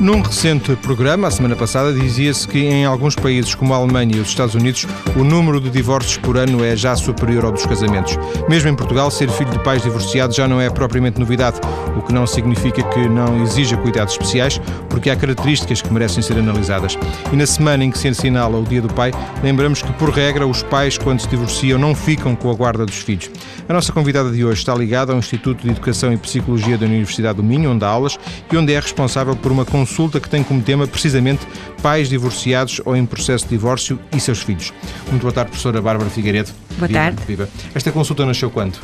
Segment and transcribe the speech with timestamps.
[0.00, 4.20] Num recente programa, a semana passada, dizia-se que em alguns países como a Alemanha e
[4.20, 8.18] os Estados Unidos, o número de divórcios por ano é já superior ao dos casamentos.
[8.48, 11.60] Mesmo em Portugal, ser filho de pais divorciados já não é propriamente novidade,
[11.98, 14.58] o que não significa que não exija cuidados especiais,
[14.88, 16.96] porque há características que merecem ser analisadas.
[17.30, 19.12] E na semana em que se assinala o Dia do Pai,
[19.42, 22.96] lembramos que, por regra, os pais, quando se divorciam, não ficam com a guarda dos
[22.96, 23.30] filhos.
[23.68, 27.36] A nossa convidada de hoje está ligada ao Instituto de Educação e Psicologia da Universidade
[27.36, 28.18] do Minho, onde dá aulas
[28.50, 31.44] e onde é responsável por uma consulta consulta que tem como tema precisamente
[31.82, 34.72] pais divorciados ou em processo de divórcio e seus filhos.
[35.08, 36.50] Muito boa tarde, professora Bárbara Figueiredo.
[36.78, 37.22] Boa Viva, tarde.
[37.26, 37.48] Viva.
[37.74, 38.78] Esta consulta nasceu quando?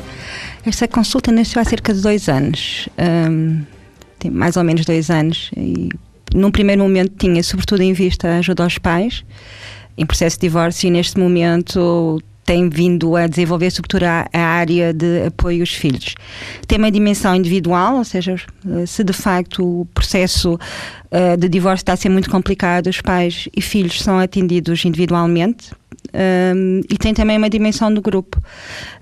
[0.65, 2.89] Esta consulta nasceu há cerca de dois anos.
[2.99, 3.63] Um,
[4.19, 5.51] tem mais ou menos dois anos.
[5.57, 5.91] E
[6.35, 9.25] num primeiro momento tinha sobretudo em vista a ajuda aos pais
[9.97, 14.95] em processo de divórcio e neste momento tem vindo a desenvolver, sobretudo, a, a área
[14.95, 16.15] de apoio aos filhos.
[16.69, 18.37] Tem uma dimensão individual, ou seja,
[18.87, 23.49] se de facto o processo uh, de divórcio está a ser muito complicado, os pais
[23.55, 25.73] e filhos são atendidos individualmente,
[26.55, 28.41] um, e tem também uma dimensão do grupo,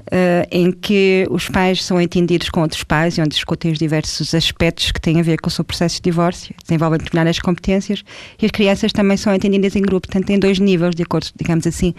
[0.07, 4.35] uh, em que os pais são entendidos com outros pais e onde discutem os diversos
[4.35, 8.05] aspectos que têm a ver com o seu processo de divórcio, desenvolvem determinadas competências
[8.41, 10.07] e as crianças também são entendidas em grupo.
[10.09, 11.95] Portanto, tem dois níveis, de acordo, digamos assim,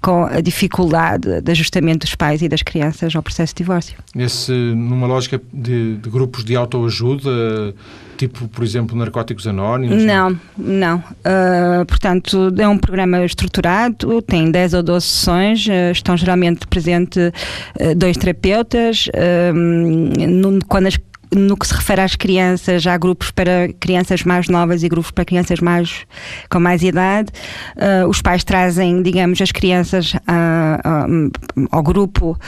[0.00, 3.96] com a dificuldade de ajustamento dos pais e das crianças ao processo de divórcio.
[4.14, 7.74] Esse, numa lógica de, de grupos de autoajuda,
[8.16, 10.02] tipo, por exemplo, Narcóticos Anónimos?
[10.02, 10.96] Não, não.
[10.98, 17.32] Uh, portanto, é um programa estruturado, tem 10 ou 12 sessões, uh, estão geralmente presentes
[17.96, 19.08] dois terapeutas.
[19.54, 20.98] No, quando as
[21.34, 25.24] no que se refere às crianças, há grupos para crianças mais novas e grupos para
[25.24, 26.06] crianças mais
[26.50, 27.30] com mais idade.
[27.76, 32.38] Uh, os pais trazem, digamos, as crianças uh, uh, ao grupo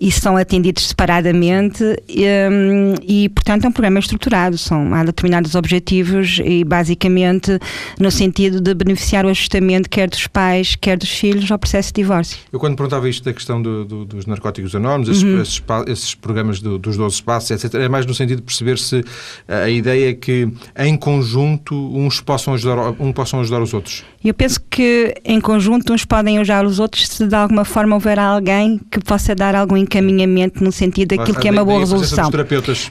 [0.00, 4.58] e são atendidos separadamente um, e, portanto, é um programa estruturado.
[4.58, 7.58] São, há determinados objetivos e, basicamente,
[7.98, 12.02] no sentido de beneficiar o ajustamento quer dos pais, quer dos filhos ao processo de
[12.02, 12.38] divórcio.
[12.52, 15.40] Eu, quando perguntava isto da questão do, do, dos narcóticos anónimos, esses, uhum.
[15.40, 19.04] esses, esses, programas do, dos 12 passos, etc., é mais no sentido de perceber se
[19.48, 20.48] a ideia é que,
[20.78, 24.04] em conjunto, uns possam ajudar, um possam ajudar os outros.
[24.26, 28.18] Eu penso que, em conjunto, uns podem ajudar os outros se de alguma forma houver
[28.18, 32.28] alguém que possa dar algum encaminhamento no sentido daquilo que é uma boa resolução.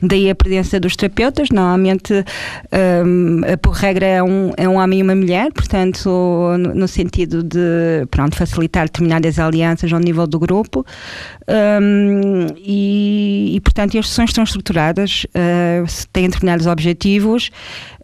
[0.01, 1.49] Daí a presença dos terapeutas.
[1.49, 2.13] Normalmente,
[3.05, 6.09] um, por regra, é um, é um homem e uma mulher, portanto,
[6.57, 10.85] no, no sentido de pronto, facilitar determinadas alianças ao nível do grupo.
[11.49, 17.51] Um, e, e, portanto, as sessões estão estruturadas, uh, têm determinados objetivos,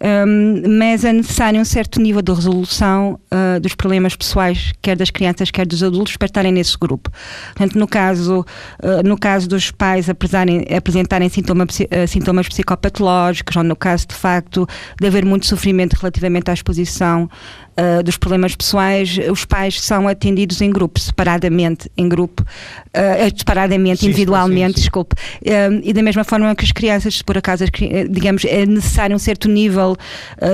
[0.02, 5.10] um, mas é necessário um certo nível de resolução uh, dos problemas pessoais, quer das
[5.10, 7.12] crianças, quer dos adultos, para estarem nesse grupo.
[7.56, 8.46] Portanto, no caso,
[8.84, 11.66] uh, no caso dos pais apresentarem sintoma,
[12.08, 14.68] sintomas psicopatológicos, ou no caso, de facto,
[15.00, 17.30] de haver muito sofrimento relativamente à exposição
[17.78, 24.02] uh, dos problemas pessoais, os pais são atendidos em grupo, separadamente, em grupo, uh, separadamente,
[24.02, 24.82] sim, individualmente, sim, sim.
[24.82, 25.16] desculpe.
[25.42, 27.66] Uh, e da mesma forma que as crianças, por acaso,
[28.10, 29.91] digamos, é necessário um certo nível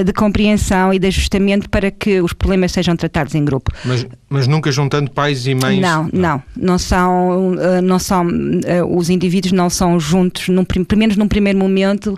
[0.06, 3.72] de compreensão e de ajustamento para que os problemas sejam tratados em grupo.
[3.86, 5.80] Mas, mas nunca juntando pais e mães?
[5.80, 6.44] Não, não.
[6.56, 8.28] Não são, não são
[8.90, 12.18] os indivíduos não são juntos, num, pelo menos num primeiro momento,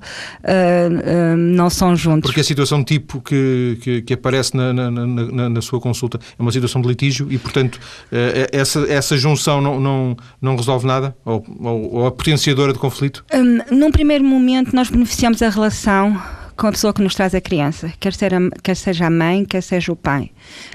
[1.38, 2.29] não são juntos.
[2.29, 6.41] Porque a situação tipo que, que, que aparece na, na na, na, sua consulta é
[6.41, 7.79] uma situação de litígio e, portanto,
[8.12, 11.16] eh, essa, essa junção não, não, não resolve nada?
[11.25, 13.24] Ou, ou, ou a potenciadora de conflito?
[13.34, 16.19] Um, num primeiro momento, nós beneficiamos a relação
[16.59, 19.46] com a pessoa que nos traz a criança, quer, ser a, quer seja a mãe,
[19.46, 20.30] quer seja o pai.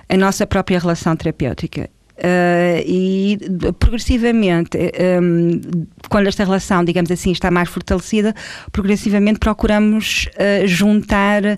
[0.08, 1.90] A nossa própria relação terapêutica.
[2.16, 3.38] Uh, e
[3.76, 4.78] progressivamente,
[5.20, 5.60] um,
[6.08, 8.32] quando esta relação, digamos assim, está mais fortalecida,
[8.70, 11.56] progressivamente procuramos uh, juntar uh,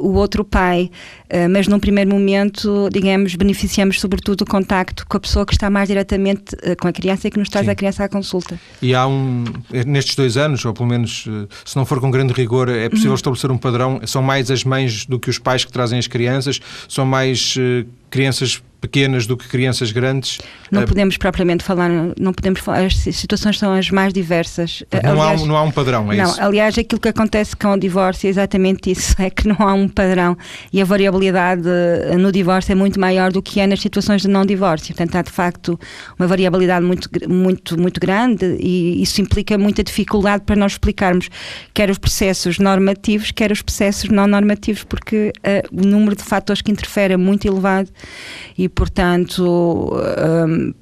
[0.00, 0.90] o outro pai,
[1.50, 5.88] mas num primeiro momento, digamos, beneficiamos sobretudo do contacto com a pessoa que está mais
[5.88, 7.72] diretamente com a criança e que nos traz Sim.
[7.72, 8.56] a criança à consulta.
[8.80, 9.42] E há um,
[9.84, 11.26] nestes dois anos, ou pelo menos
[11.64, 13.16] se não for com grande rigor, é possível uhum.
[13.16, 14.00] estabelecer um padrão?
[14.06, 16.60] São mais as mães do que os pais que trazem as crianças?
[16.88, 17.56] São mais
[18.08, 20.40] crianças pequenas do que crianças grandes.
[20.70, 21.88] Não uh, podemos propriamente falar,
[22.18, 24.82] não podemos falar, as situações são as mais diversas.
[25.02, 26.40] Não, aliás, há, não há um padrão, é não, isso?
[26.40, 29.88] Aliás, aquilo que acontece com o divórcio é exatamente isso, é que não há um
[29.88, 30.36] padrão
[30.72, 34.28] e a variabilidade eh, no divórcio é muito maior do que é nas situações de
[34.28, 34.94] não divórcio.
[34.94, 35.78] Portanto, há de facto
[36.18, 41.28] uma variabilidade muito, muito, muito grande e isso implica muita dificuldade para nós explicarmos
[41.72, 46.62] quer os processos normativos, quer os processos não normativos, porque uh, o número de fatores
[46.62, 47.88] que interfere é muito elevado
[48.56, 50.74] e, portanto, um,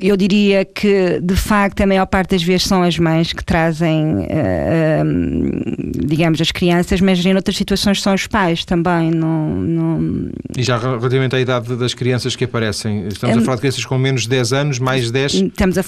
[0.00, 4.04] eu diria que, de facto, a maior parte das vezes são as mães que trazem,
[4.04, 9.10] uh, uh, digamos, as crianças, mas em outras situações são os pais também.
[9.10, 10.30] Não, não...
[10.56, 13.84] E já relativamente à idade das crianças que aparecem, estamos um, a falar de crianças
[13.84, 15.34] com menos de 10 anos, mais de 10?
[15.34, 15.84] Estamos a,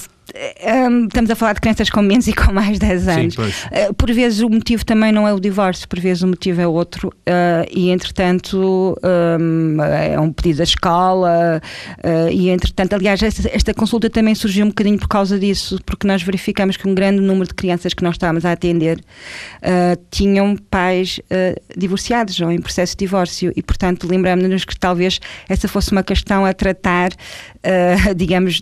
[0.89, 3.35] um, estamos a falar de crianças com menos e com mais de 10 anos.
[3.35, 6.59] Sim, uh, por vezes o motivo também não é o divórcio, por vezes o motivo
[6.59, 7.11] é outro,
[7.71, 8.97] e entretanto
[9.39, 11.61] um, é um pedido da escola,
[12.31, 16.07] e entretanto, aliás, esta, esta consulta consulta também surgiu um bocadinho por causa disso, porque
[16.07, 20.55] nós verificamos que um grande número de crianças que nós estávamos a atender uh, tinham
[20.55, 25.91] pais uh, divorciados ou em processo de divórcio e, portanto, lembramos-nos que talvez essa fosse
[25.91, 28.61] uma questão a tratar, uh, digamos,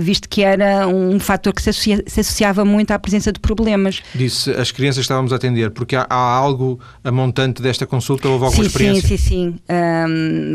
[0.00, 4.02] visto que era um fator que se, associa, se, associava muito à presença de problemas.
[4.14, 8.28] Disse as crianças que estávamos a atender, porque há, há algo a montante desta consulta?
[8.28, 9.08] Houve alguma sim, experiência?
[9.08, 9.54] Sim, sim, sim.
[9.68, 10.54] Um,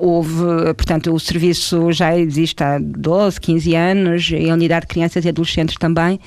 [0.00, 5.28] houve, portanto, o serviço já existe há 12, 15 anos, em unidade de crianças e
[5.30, 6.20] adolescentes também,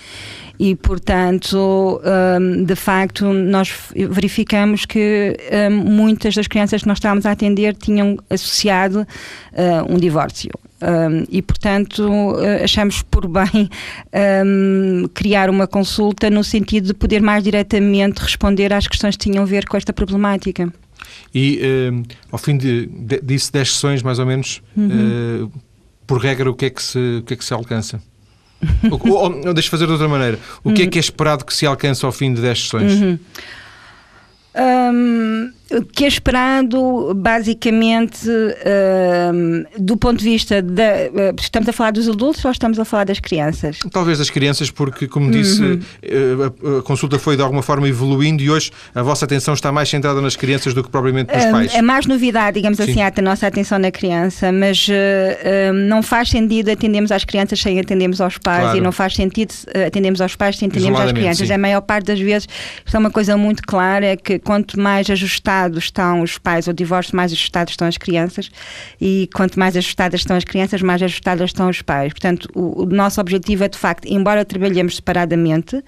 [0.60, 5.38] e portanto, hum, de facto, nós verificamos que
[5.70, 10.50] hum, muitas das crianças que nós estávamos a atender tinham associado hum, um divórcio.
[10.82, 13.70] Um, e, portanto, uh, achamos por bem
[14.44, 19.44] um, criar uma consulta no sentido de poder mais diretamente responder às questões que tinham
[19.44, 20.74] a ver com esta problemática.
[21.36, 21.60] E,
[22.32, 25.46] ao fim de, de, disso, 10 sessões, mais ou menos, uhum.
[25.46, 25.52] uh,
[26.12, 28.02] por regra, o que é que se, o que é que se alcança?
[28.92, 30.38] ou, ou, ou deixa fazer de outra maneira.
[30.62, 32.94] O que é que é esperado que se alcance ao fim de 10 sessões?
[33.02, 33.20] Uhum.
[34.54, 35.54] Um,
[35.94, 40.84] que é esperado basicamente uh, do ponto de vista da.
[40.84, 43.80] Uh, estamos a falar dos adultos ou estamos a falar das crianças?
[43.92, 45.80] Talvez das crianças, porque, como disse, uhum.
[45.80, 49.90] uh, a, consulta foi de alguma forma evoluindo e hoje a vossa atenção está mais
[49.90, 51.74] centrada nas crianças do que propriamente nos pais.
[51.74, 52.92] É mais novidade, digamos Sim.
[52.92, 54.88] assim, a nossa atenção na criança, mas
[55.88, 58.78] não faz sentido atendermos às crianças sem atendermos aos pais claro.
[58.78, 59.54] e não faz sentido
[59.86, 61.48] atendermos aos pais sem atendermos às crianças.
[61.48, 61.54] Sim.
[61.54, 62.48] A maior parte das vezes,
[62.86, 66.74] isto é uma coisa muito clara, é que quanto mais ajustado estão os pais, o
[66.74, 68.50] divórcio mais ajustados estão as crianças
[69.00, 72.14] e quanto mais ajustadas estão as crianças, mais ajustadas estão os pais.
[72.14, 75.84] Portanto, o, o nosso objetivo é, de facto, embora trabalhemos separadamente,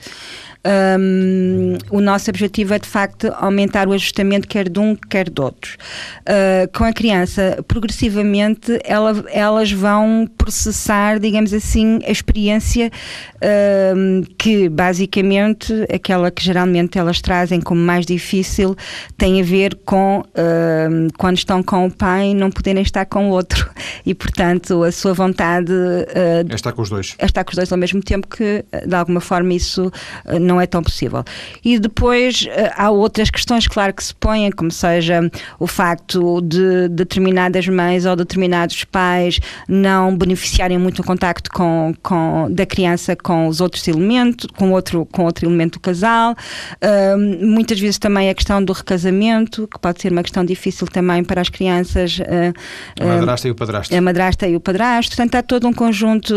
[0.65, 5.41] um, o nosso objetivo é de facto aumentar o ajustamento quer de um, quer de
[5.41, 5.73] outros.
[6.21, 12.89] Uh, com a criança, progressivamente ela, elas vão processar, digamos assim, a experiência
[13.37, 18.75] uh, que basicamente aquela que geralmente elas trazem como mais difícil
[19.17, 23.31] tem a ver com uh, quando estão com o pai não poderem estar com o
[23.31, 23.69] outro
[24.05, 25.73] e portanto a sua vontade
[26.13, 28.95] é estar com os dois é estar com os dois ao mesmo tempo que de
[28.95, 29.91] alguma forma isso
[30.39, 31.23] não não é tão possível.
[31.63, 35.29] E depois eh, há outras questões, claro, que se põem, como seja
[35.59, 42.47] o facto de determinadas mães ou determinados pais não beneficiarem muito do contacto com, com,
[42.51, 46.35] da criança com os outros elementos, com outro, com outro elemento do casal.
[46.75, 51.23] Uh, muitas vezes também a questão do recasamento, que pode ser uma questão difícil também
[51.23, 52.19] para as crianças.
[52.19, 52.53] Uh,
[53.01, 53.95] a madrasta uh, e o padrasto.
[53.95, 55.15] A madrasta e o padrasto.
[55.15, 56.33] Portanto, há todo um conjunto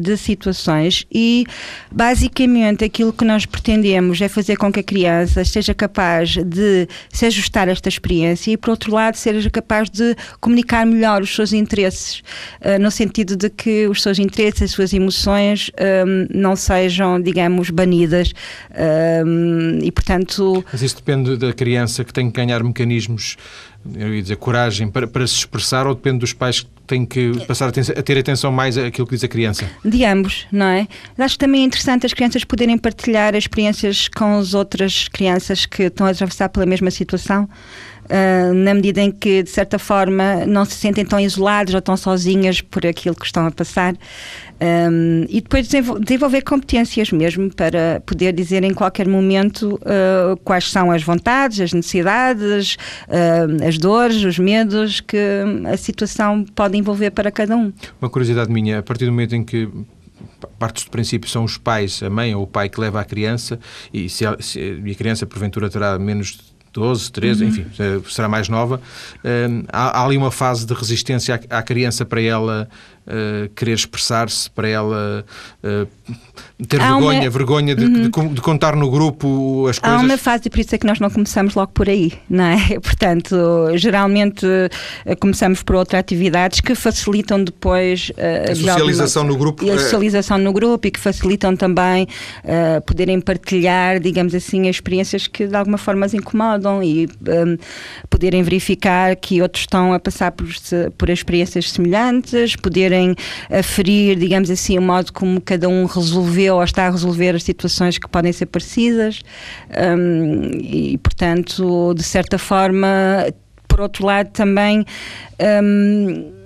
[0.00, 1.44] de situações e,
[1.90, 6.86] basicamente, aquilo que nós nós pretendemos é fazer com que a criança seja capaz de
[7.10, 11.34] se ajustar a esta experiência e, por outro lado, seja capaz de comunicar melhor os
[11.34, 12.22] seus interesses,
[12.60, 17.70] uh, no sentido de que os seus interesses, as suas emoções ehm, não sejam, digamos,
[17.70, 18.32] banidas.
[18.74, 20.64] Ehm, e, portanto...
[20.70, 23.36] Mas isso depende da criança que tem que ganhar mecanismos
[23.94, 27.44] eu ia dizer, coragem para, para se expressar ou depende dos pais que têm que
[27.46, 29.68] passar a, a ter atenção mais àquilo que diz a criança?
[29.84, 30.86] De ambos, não é?
[31.18, 36.10] Acho também interessante as crianças poderem partilhar experiências com as outras crianças que estão a
[36.10, 37.48] atravessar pela mesma situação.
[38.04, 41.96] Uh, na medida em que, de certa forma, não se sentem tão isolados ou tão
[41.96, 43.94] sozinhas por aquilo que estão a passar.
[44.62, 50.92] Um, e depois desenvolver competências mesmo para poder dizer em qualquer momento uh, quais são
[50.92, 52.76] as vontades, as necessidades,
[53.08, 55.18] uh, as dores, os medos que
[55.66, 57.72] a situação pode envolver para cada um.
[58.00, 59.68] Uma curiosidade minha, a partir do momento em que
[60.58, 63.58] partes do princípio são os pais, a mãe ou o pai que leva a criança
[63.92, 66.38] e se a, se a criança porventura terá menos
[66.72, 67.50] 12, 13, uhum.
[67.50, 67.66] enfim,
[68.08, 68.80] será mais nova.
[69.72, 72.68] há, há, ali uma fase de resistência à, à criança para ela
[73.06, 75.24] uh, querer expressar-se, para ela
[75.62, 75.88] uh,
[76.66, 77.30] ter há vergonha, uma...
[77.30, 78.28] vergonha de, uhum.
[78.28, 80.00] de, de, contar no grupo as coisas.
[80.00, 82.78] Há uma fase, por isso é que nós não começamos logo por aí, não é?
[82.80, 83.36] Portanto,
[83.76, 88.10] geralmente uh, começamos por outras atividades que facilitam depois
[88.48, 89.38] a socialização alguma...
[89.38, 89.64] no grupo.
[89.64, 92.06] E a socialização no grupo e que facilitam também
[92.86, 97.56] poderem partilhar, digamos assim, as experiências que de alguma forma as incomodam e um,
[98.10, 100.46] poderem verificar que outros estão a passar por,
[100.96, 103.16] por experiências semelhantes, poder poderem
[103.50, 107.96] aferir, digamos assim, o modo como cada um resolveu ou está a resolver as situações
[107.98, 109.22] que podem ser parecidas
[109.70, 113.26] um, e, portanto, de certa forma,
[113.66, 114.84] por outro lado, também.
[115.40, 116.42] Um,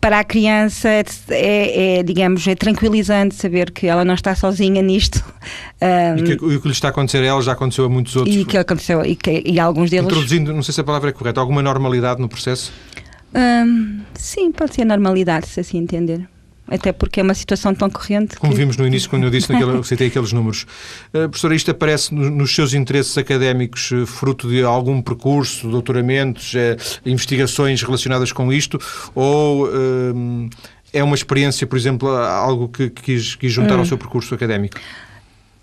[0.00, 4.80] para a criança é, é, é, digamos, é tranquilizante saber que ela não está sozinha
[4.80, 5.22] nisto.
[5.80, 8.16] Um, e, que, o que lhe está a acontecer a ela já aconteceu a muitos
[8.16, 8.34] outros.
[8.34, 10.06] E que aconteceu, e, que, e alguns deles...
[10.06, 12.72] Introduzindo, não sei se a palavra é correta, alguma normalidade no processo?
[13.34, 16.28] Um, sim, pode ser normalidade, se assim entender
[16.70, 18.36] até porque é uma situação tão corrente.
[18.36, 18.58] Como que...
[18.58, 20.66] vimos no início, quando eu disse naquele, citei aqueles números.
[21.12, 26.54] Uh, professora, isto aparece no, nos seus interesses académicos uh, fruto de algum percurso, doutoramentos,
[26.54, 28.78] uh, investigações relacionadas com isto,
[29.14, 29.68] ou
[30.92, 33.84] é uma experiência, por exemplo, algo que, que quis, quis juntar ao hum.
[33.84, 34.78] seu percurso académico?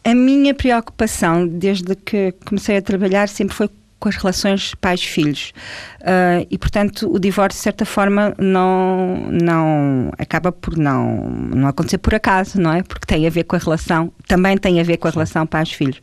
[0.04, 5.54] A minha preocupação, desde que comecei a trabalhar, sempre foi com as relações pais-filhos.
[6.02, 11.98] Uh, e, portanto, o divórcio, de certa forma, não, não acaba por não, não acontecer
[11.98, 12.84] por acaso, não é?
[12.84, 16.00] Porque tem a ver com a relação, também tem a ver com a relação pais-filhos.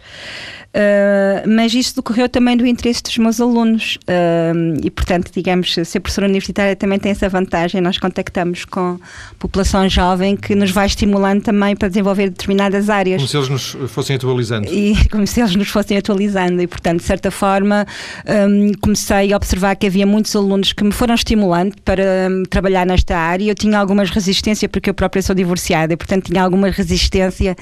[0.75, 6.01] Uh, mas isso decorreu também do interesse dos meus alunos uh, e, portanto, digamos, ser
[6.01, 7.81] professora universitária também tem essa vantagem.
[7.81, 8.99] Nós contactamos com
[9.39, 13.19] população jovem que nos vai estimulando também para desenvolver determinadas áreas.
[13.19, 14.67] Como se eles nos fossem atualizando.
[14.69, 16.61] E como se eles nos fossem atualizando.
[16.61, 17.87] E, portanto, de certa forma,
[18.27, 22.85] um, comecei a observar que havia muitos alunos que me foram estimulando para um, trabalhar
[22.85, 23.49] nesta área.
[23.49, 27.55] Eu tinha algumas resistências, porque eu própria sou divorciada e, portanto, tinha alguma resistência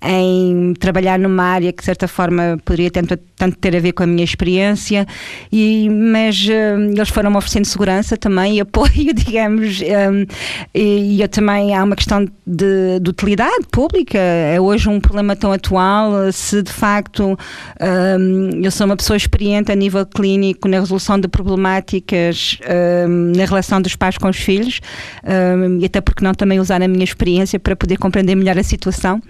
[0.00, 4.02] em trabalhar numa área que, de certa forma, poderia tanto, tanto ter a ver com
[4.02, 5.06] a minha experiência,
[5.50, 10.26] e, mas uh, eles foram-me oferecendo segurança também e apoio, digamos, um,
[10.74, 14.18] e, e eu também há uma questão de, de, utilidade pública.
[14.18, 16.32] É hoje um problema tão atual.
[16.32, 17.38] Se de facto
[17.80, 22.58] um, eu sou uma pessoa experiente a nível clínico na resolução de problemáticas
[23.08, 24.80] um, na relação dos pais com os filhos,
[25.80, 29.20] e até porque não também usar a minha experiência para poder compreender melhor a situação,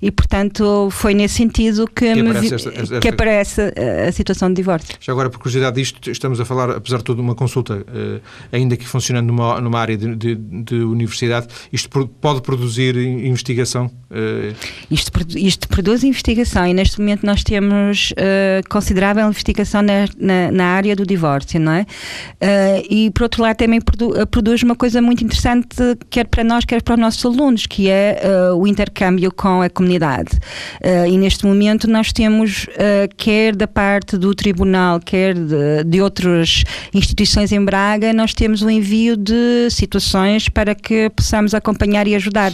[0.00, 4.12] e portanto foi nesse sentido que, que me vi, esta, esta, que aparece a, a,
[4.12, 4.94] situação de divórcio.
[5.00, 8.20] Já agora, por curiosidade disto, estamos a falar, apesar de tudo, uma consulta, uh,
[8.52, 11.88] ainda que funcionando numa, numa área de, de, de, universidade, isto
[12.20, 13.86] pode produzir investigação?
[14.10, 14.54] Uh...
[14.90, 20.64] Isto, isto produz investigação e neste momento nós temos uh, considerável investigação na, na, na,
[20.66, 21.86] área do divórcio, não é?
[22.88, 25.76] e por outro lado também produ, produz uma coisa muito interessante,
[26.10, 28.20] quer para nós, quer para os nossos alunos, que é
[28.56, 30.38] o intercâmbio com a comunidade.
[31.08, 36.64] e neste momento nós temos uh, quer da parte do Tribunal, quer de, de outras
[36.92, 42.52] instituições em Braga, nós temos o envio de situações para que possamos acompanhar e ajudar.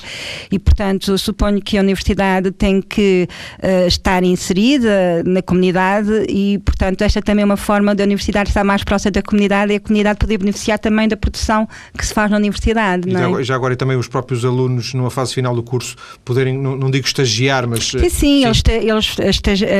[0.50, 3.28] E, portanto, suponho que a Universidade tem que
[3.62, 8.64] uh, estar inserida na comunidade e, portanto, esta também é uma forma da Universidade estar
[8.64, 12.30] mais próxima da comunidade e a comunidade poder beneficiar também da produção que se faz
[12.30, 13.08] na Universidade.
[13.08, 13.42] É?
[13.42, 16.90] Já agora, e também os próprios alunos, numa fase final do curso, poderem, não, não
[16.90, 17.84] digo estagiar, mas.
[17.84, 19.16] Sim, sim, eles, eles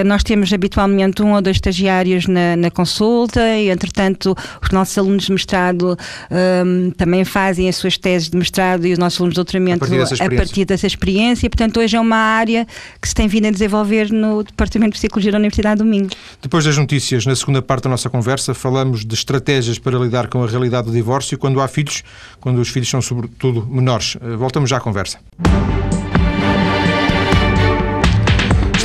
[0.05, 5.25] nós temos habitualmente um ou dois estagiários na, na consulta e, entretanto, os nossos alunos
[5.25, 5.97] de mestrado
[6.31, 9.89] um, também fazem as suas teses de mestrado e os nossos alunos de doutoramento a
[9.89, 11.49] partir, a partir dessa experiência.
[11.49, 12.67] Portanto, hoje é uma área
[13.01, 16.09] que se tem vindo a desenvolver no Departamento de Psicologia da Universidade do Minho.
[16.43, 20.43] Depois das notícias, na segunda parte da nossa conversa, falamos de estratégias para lidar com
[20.43, 22.03] a realidade do divórcio quando há filhos,
[22.41, 24.17] quando os filhos são, sobretudo, menores.
[24.39, 25.19] Voltamos já à conversa.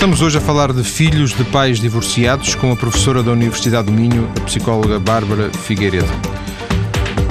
[0.03, 3.93] Estamos hoje a falar de filhos de pais divorciados com a professora da Universidade do
[3.93, 6.11] Minho, a psicóloga Bárbara Figueiredo.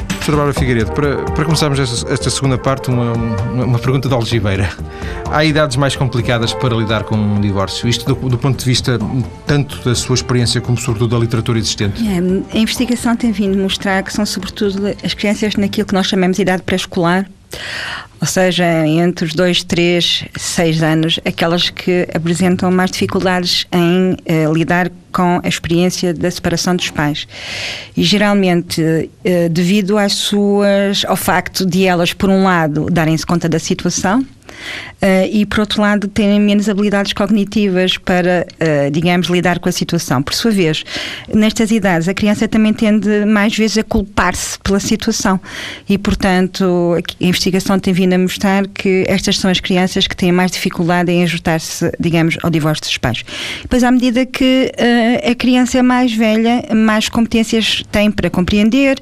[0.08, 4.14] Professora Bárbara Figueiredo, para, para começarmos esta, esta segunda parte, uma, uma, uma, pergunta de
[4.14, 4.70] algibeira.
[5.30, 7.86] Há idades mais complicadas para lidar com um divórcio?
[7.86, 8.98] Isto do, do, ponto de vista
[9.46, 12.02] tanto da sua experiência como, sobretudo, da literatura existente?
[12.08, 16.36] É, a investigação tem vindo mostrar que são, sobretudo, as crianças naquilo que nós chamamos
[16.36, 17.28] de idade pré-escolar,
[18.22, 24.54] ou seja, entre os 2, 3, 6 anos, aquelas que apresentam mais dificuldades em uh,
[24.54, 27.26] lidar com a experiência da separação dos pais.
[27.96, 33.48] E geralmente, uh, devido às suas, ao facto de elas, por um lado, darem-se conta
[33.48, 34.24] da situação,
[35.02, 39.72] uh, e, por outro lado, terem menos habilidades cognitivas para, uh, digamos, lidar com a
[39.72, 40.22] situação.
[40.22, 40.84] Por sua vez,
[41.32, 45.40] nestas idades, a criança também tende mais vezes a culpar-se pela situação
[45.88, 50.32] e, portanto, a investigação tem vindo a mostrar que estas são as crianças que têm
[50.32, 53.24] mais dificuldade em ajustar-se, digamos, ao divórcio dos pais.
[53.62, 58.98] Depois, à medida que uh, a criança mais velha, mais competências tem para compreender,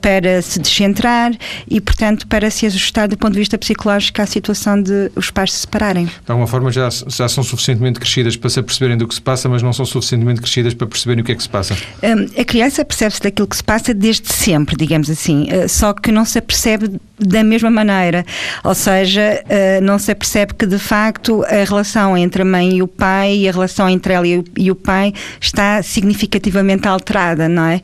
[0.00, 1.32] para se descentrar
[1.68, 5.30] e, portanto, para se ajustar do ponto de vista psicológico à situação situação de os
[5.30, 6.06] pais se separarem.
[6.06, 9.48] De alguma forma já, já são suficientemente crescidas para se aperceberem do que se passa,
[9.48, 11.76] mas não são suficientemente crescidas para perceberem o que é que se passa.
[12.02, 16.12] Um, a criança percebe-se daquilo que se passa desde sempre, digamos assim, uh, só que
[16.12, 18.24] não se apercebe da mesma maneira.
[18.62, 22.82] Ou seja, uh, não se apercebe que de facto a relação entre a mãe e
[22.82, 27.48] o pai e a relação entre ela e o, e o pai está significativamente alterada,
[27.48, 27.76] não é?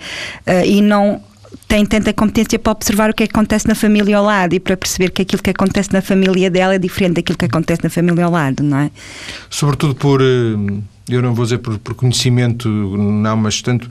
[0.47, 1.21] Uh, e não
[1.67, 4.61] tem tanta competência para observar o que, é que acontece na família ao lado e
[4.61, 7.91] para perceber que aquilo que acontece na família dela é diferente daquilo que acontece na
[7.91, 8.91] família ao lado, não é?
[9.51, 10.21] Sobretudo por.
[10.21, 13.89] Uh eu não vou dizer por, por, conhecimento, não, mas tanto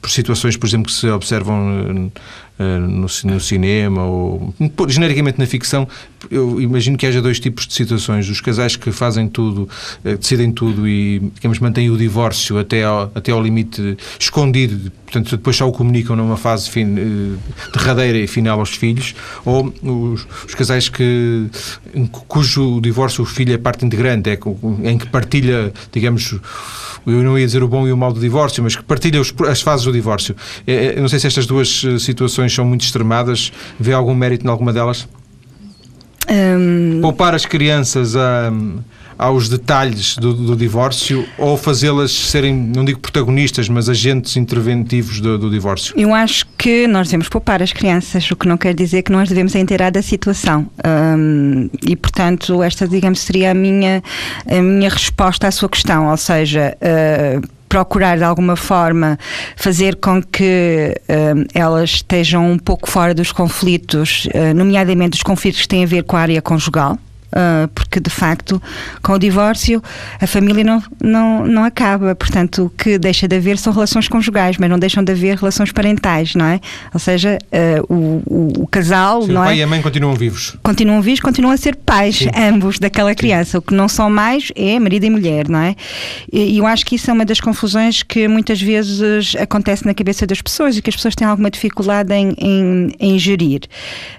[0.00, 2.12] por situações, por exemplo, que se observam uh,
[2.58, 4.54] no, no, cinema ou
[4.88, 5.88] genericamente na ficção,
[6.30, 8.28] eu imagino que haja dois tipos de situações.
[8.28, 9.68] Os casais que fazem tudo,
[10.04, 15.36] uh, decidem tudo e, digamos, mantêm o divórcio até ao, até ao limite escondido, portanto,
[15.36, 17.38] depois só o comunicam numa fase fin, uh,
[17.72, 21.46] derradeira e final aos filhos, ou os, os casais que,
[22.28, 24.38] cujo divórcio o filho é parte integrante, é,
[24.84, 26.38] em que partilha, digamos,
[27.06, 29.32] eu não ia dizer o bom e o mau do divórcio, mas que partilha os,
[29.48, 30.34] as fases do divórcio.
[30.66, 31.98] É, é, não sei se estas duas eh,
[32.52, 33.52] são muito extremadas.
[33.78, 35.08] Vê algum mérito em alguma delas?
[36.28, 37.00] Um...
[37.00, 38.52] Poupar as crianças a
[39.18, 45.38] aos detalhes do, do divórcio ou fazê-las serem, não digo protagonistas, mas agentes interventivos do,
[45.38, 45.94] do, divórcio?
[45.96, 49.28] Eu acho que nós devemos poupar as crianças, o que não quer dizer que nós
[49.28, 50.66] devemos inteirar da situação.
[50.84, 54.02] Um, e, portanto, esta, digamos, seria a minha,
[54.46, 59.18] a minha resposta à sua questão, ou seja, uh, procurar de alguma forma
[59.56, 65.62] fazer com que uh, elas estejam um pouco fora dos conflitos, uh, nomeadamente os conflitos
[65.62, 66.96] que têm a ver com a área conjugal.
[67.34, 68.62] Uh, porque de facto,
[69.02, 69.82] com o divórcio,
[70.20, 72.14] a família não, não, não acaba.
[72.14, 75.72] Portanto, o que deixa de haver são relações conjugais, mas não deixam de haver relações
[75.72, 76.60] parentais, não é?
[76.92, 79.22] Ou seja, uh, o, o, o, casal.
[79.22, 79.46] Sim, não o é?
[79.48, 79.58] pai é?
[79.58, 80.56] e a mãe continuam vivos.
[80.62, 82.30] Continuam vivos, continuam a ser pais, Sim.
[82.36, 83.52] ambos, daquela criança.
[83.52, 83.58] Sim.
[83.58, 85.74] O que não são mais é marido e mulher, não é?
[86.32, 90.24] E eu acho que isso é uma das confusões que muitas vezes acontece na cabeça
[90.24, 93.62] das pessoas e que as pessoas têm alguma dificuldade em, em, em gerir.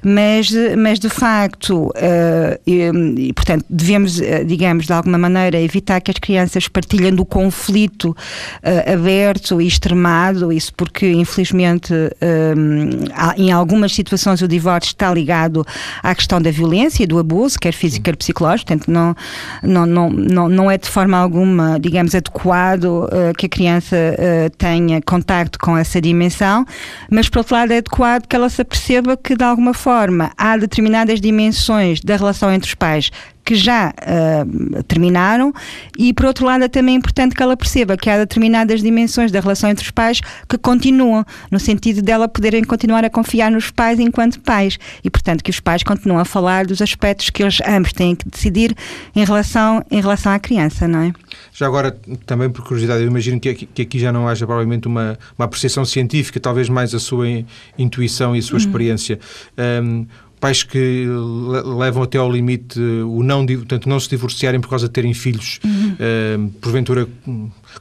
[0.03, 1.93] Mas, mas de facto.
[1.95, 7.25] Uh, e, portanto, devemos, eh, digamos, de alguma maneira, evitar que as crianças partilhem do
[7.25, 15.13] conflito uh, aberto e extremado, isso porque, infelizmente, uh, em algumas situações o divórcio está
[15.13, 15.65] ligado
[16.01, 19.15] à questão da violência e do abuso, quer físico, quer psicológico, portanto, não,
[19.61, 23.95] não, não, não, não é de forma alguma, digamos, adequado uh, que a criança
[24.57, 26.65] tenha contacto com essa dimensão,
[27.09, 30.57] mas, por outro lado, é adequado que ela se aperceba que, de alguma forma, há
[30.57, 33.11] determinadas dimensões da relação entre os pais pais
[33.43, 35.53] que já uh, terminaram
[35.97, 39.39] e, por outro lado, é também importante que ela perceba que há determinadas dimensões da
[39.39, 43.99] relação entre os pais que continuam, no sentido dela poderem continuar a confiar nos pais
[43.99, 47.93] enquanto pais e, portanto, que os pais continuam a falar dos aspectos que eles ambos
[47.93, 48.75] têm que decidir
[49.15, 51.13] em relação, em relação à criança, não é?
[51.53, 54.87] Já agora, também por curiosidade, eu imagino que aqui, que aqui já não haja provavelmente
[54.87, 57.27] uma, uma apreciação científica, talvez mais a sua
[57.77, 58.65] intuição e a sua uhum.
[58.65, 59.19] experiência.
[59.83, 60.07] Um,
[60.45, 61.07] pais que
[61.75, 65.59] levam até ao limite o não, portanto, não se divorciarem por causa de terem filhos,
[65.63, 65.95] uhum.
[65.95, 67.07] uh, porventura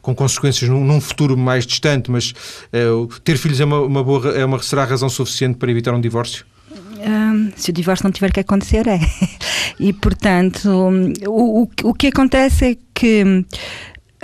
[0.00, 2.32] com consequências num, num, futuro mais distante, mas
[2.72, 6.00] uh, ter filhos é uma, uma, boa, é uma, será razão suficiente para evitar um
[6.00, 6.46] divórcio?
[7.06, 8.98] Um, se o divórcio não tiver que acontecer, é.
[9.78, 10.68] E, portanto,
[11.26, 13.44] o, o, o que acontece é que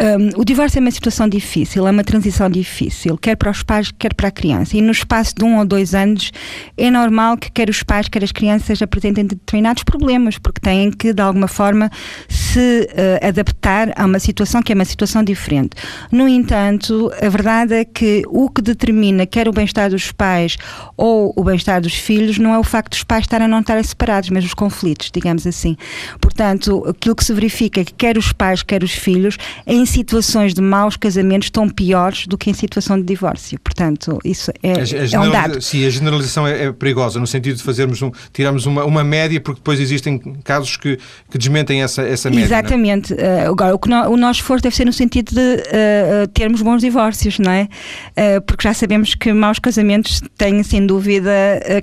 [0.00, 3.92] um, o divórcio é uma situação difícil, é uma transição difícil, quer para os pais,
[3.98, 4.76] quer para a criança.
[4.76, 6.32] E no espaço de um ou dois anos
[6.76, 11.12] é normal que quer os pais, quer as crianças apresentem determinados problemas, porque têm que,
[11.12, 11.90] de alguma forma,
[12.28, 15.76] se uh, adaptar a uma situação que é uma situação diferente.
[16.10, 20.56] No entanto, a verdade é que o que determina quer o bem-estar dos pais
[20.96, 23.84] ou o bem-estar dos filhos não é o facto dos pais estarem ou não estarem
[23.84, 25.76] separados, mas os conflitos, digamos assim.
[26.20, 29.36] Portanto, aquilo que se verifica é que quer os pais, quer os filhos,
[29.66, 33.58] em situações de maus casamentos estão piores do que em situação de divórcio.
[33.60, 35.60] Portanto, isso é, a, a é um dado.
[35.60, 39.40] Sim, a generalização é, é, perigosa, no sentido de fazermos um, tirarmos uma, uma média,
[39.40, 40.98] porque depois existem casos que,
[41.30, 42.42] que desmentem essa, essa média.
[42.42, 42.46] É?
[42.46, 43.12] Exatamente.
[43.12, 46.62] Uh, agora, o, que no, o nosso esforço deve ser no sentido de uh, termos
[46.62, 47.68] bons divórcios, não é?
[48.12, 51.30] Uh, porque já sabemos que maus casamentos têm, sem dúvida,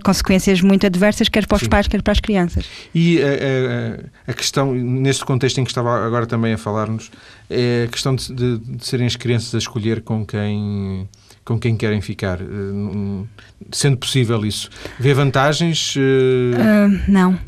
[0.03, 1.69] consequências muito adversas, quer para os Sim.
[1.69, 2.65] pais, quer para as crianças.
[2.93, 7.11] E a, a questão, neste contexto em que estava agora também a falar-nos,
[7.49, 11.07] é a questão de, de, de, serem as crianças a escolher com quem
[11.47, 13.27] com quem querem ficar, uh,
[13.71, 14.69] sendo possível isso.
[14.99, 15.95] Vê vantagens?
[15.95, 15.99] Uh...
[15.99, 17.39] Uh, não.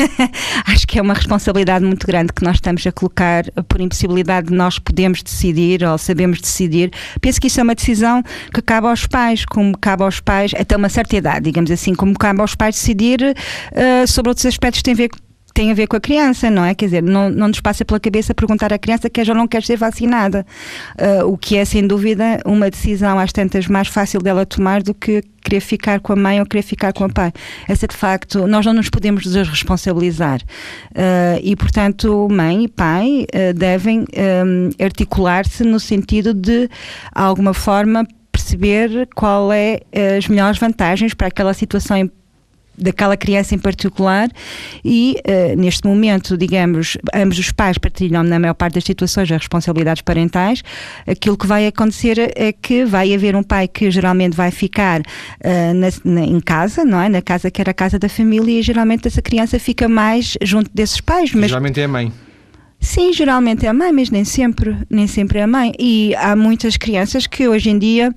[0.66, 4.54] Acho que é uma responsabilidade muito grande que nós estamos a colocar por impossibilidade de
[4.54, 6.90] nós podermos decidir ou sabemos decidir.
[7.20, 10.74] Penso que isso é uma decisão que cabe aos pais, como cabe aos pais até
[10.74, 13.20] uma certa idade, digamos assim, como cabe aos pais decidir
[14.08, 15.10] sobre outros aspectos que têm a ver
[15.54, 16.74] tem a ver com a criança, não é?
[16.74, 19.62] Quer dizer, não, não nos passa pela cabeça perguntar à criança quer ou não quer
[19.62, 20.44] ser vacinada,
[21.00, 24.92] uh, o que é sem dúvida uma decisão às tantas mais fácil dela tomar do
[24.92, 27.32] que querer ficar com a mãe ou querer ficar com o pai.
[27.68, 33.54] Essa de facto, nós não nos podemos desresponsabilizar uh, e portanto mãe e pai uh,
[33.54, 36.68] devem um, articular-se no sentido de
[37.14, 39.80] alguma forma perceber qual é
[40.18, 42.10] as melhores vantagens para aquela situação
[42.76, 44.28] daquela criança em particular
[44.84, 49.38] e uh, neste momento, digamos, ambos os pais partilham na maior parte das situações as
[49.38, 50.62] responsabilidades parentais.
[51.06, 55.74] Aquilo que vai acontecer é que vai haver um pai que geralmente vai ficar uh,
[55.74, 57.08] na, na, em casa, não é?
[57.08, 60.70] Na casa que era a casa da família e geralmente essa criança fica mais junto
[60.72, 61.32] desses pais.
[61.32, 61.48] Mas...
[61.48, 62.12] Geralmente é a mãe.
[62.84, 65.72] Sim, geralmente é a mãe, mas nem sempre, nem sempre é a mãe.
[65.78, 68.14] E há muitas crianças que hoje em dia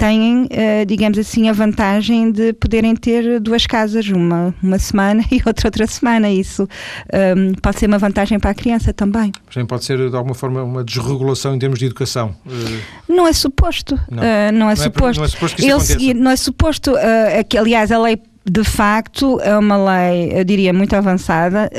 [0.00, 5.42] têm, uh, digamos assim, a vantagem de poderem ter duas casas, uma uma semana e
[5.44, 6.30] outra outra semana.
[6.30, 6.66] Isso um,
[7.12, 9.30] ehm, pode ser uma vantagem para a criança também.
[9.52, 12.34] Também pode ser, de alguma forma, uma desregulação em termos de educação.
[12.46, 13.12] Uh...
[13.14, 14.00] Não é suposto.
[14.10, 15.18] Não, uh, não, é, não, suposto.
[15.18, 18.18] É, não é suposto que isso Ele, Não é suposto, uh, que, aliás, a lei
[18.50, 21.70] de facto é uma lei, eu diria, muito avançada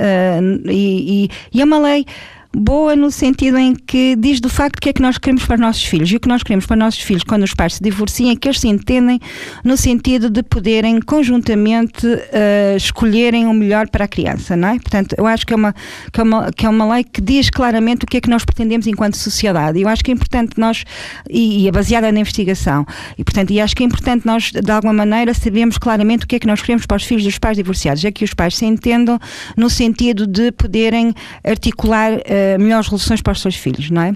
[0.70, 2.06] e, e, e é uma lei
[2.54, 5.56] boa no sentido em que diz do facto o que é que nós queremos para
[5.56, 6.12] os nossos filhos.
[6.12, 8.36] E o que nós queremos para os nossos filhos quando os pais se divorciam é
[8.36, 9.20] que eles se entendem
[9.64, 14.74] no sentido de poderem conjuntamente uh, escolherem o melhor para a criança, não é?
[14.74, 15.74] Portanto, eu acho que é, uma,
[16.12, 18.44] que, é uma, que é uma lei que diz claramente o que é que nós
[18.44, 19.80] pretendemos enquanto sociedade.
[19.80, 20.84] E eu acho que é importante nós,
[21.30, 22.86] e, e é baseada na investigação,
[23.18, 26.36] e portanto, e acho que é importante nós, de alguma maneira, sabermos claramente o que
[26.36, 28.04] é que nós queremos para os filhos dos pais divorciados.
[28.04, 29.18] É que os pais se entendam
[29.56, 34.14] no sentido de poderem articular uh, eh, melhores soluções para os seus filhos, não é?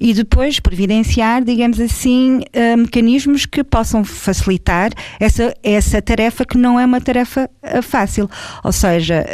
[0.00, 6.78] E depois providenciar, digamos assim, uh, mecanismos que possam facilitar essa, essa tarefa que não
[6.78, 8.28] é uma tarefa uh, fácil.
[8.64, 9.24] Ou seja,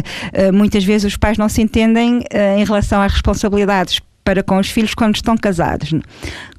[0.52, 2.22] muitas vezes os pais não se entendem
[2.58, 5.92] em relação às responsabilidades para com os filhos quando estão casados.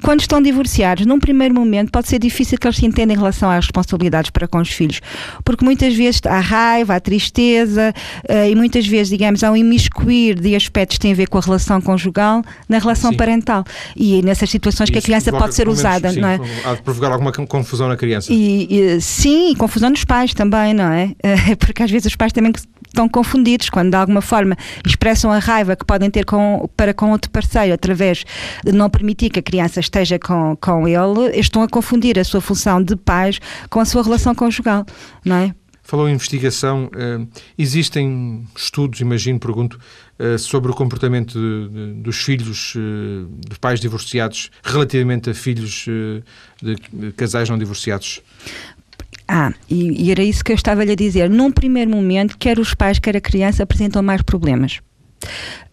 [0.04, 3.50] Quando estão divorciados, num primeiro momento, pode ser difícil que eles se entendam em relação
[3.50, 5.02] às responsabilidades para com os filhos,
[5.44, 7.94] porque muitas vezes há raiva, há tristeza
[8.30, 11.40] uh, e muitas vezes, digamos, há um imiscuir de aspectos que têm a ver com
[11.40, 13.18] a relação conjugal na relação sim.
[13.18, 13.66] parental.
[13.96, 16.40] E nessas situações que a criança pode ser usada, sim, não é?
[16.64, 18.32] Há de provocar alguma confusão na criança.
[18.32, 21.16] E, e, sim, e confusão nos pais também, não é?
[21.58, 22.54] porque às vezes os pais também
[22.88, 27.12] estão confundidos quando de alguma forma expressam a raiva que podem ter com, para com
[27.12, 28.24] outro parceiro através
[28.64, 32.42] de não permitir que a criança esteja com, com ele, estão a confundir a sua
[32.42, 33.40] função de pais
[33.70, 34.86] com a sua relação conjugal,
[35.24, 35.56] não é?
[35.88, 36.86] Falou em investigação.
[36.86, 39.80] Uh, existem estudos, imagino, pergunto,
[40.20, 45.86] uh, sobre o comportamento de, de, dos filhos uh, de pais divorciados relativamente a filhos
[46.60, 48.20] de, de casais não divorciados?
[49.28, 51.30] Ah, e, e era isso que eu estava-lhe a dizer.
[51.30, 54.82] Num primeiro momento, quer os pais, quer a criança apresentam mais problemas.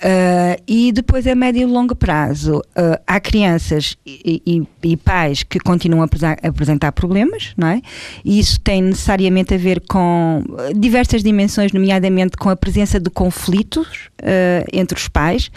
[0.03, 5.45] Uh, e depois a médio e longo prazo uh, há crianças e, e, e, pais
[5.45, 7.81] que continuam a apresentar problemas, não é?
[8.25, 10.43] E isso tem necessariamente a ver com
[10.75, 15.53] diversas dimensões, nomeadamente com a presença de conflitos uh, entre os pais.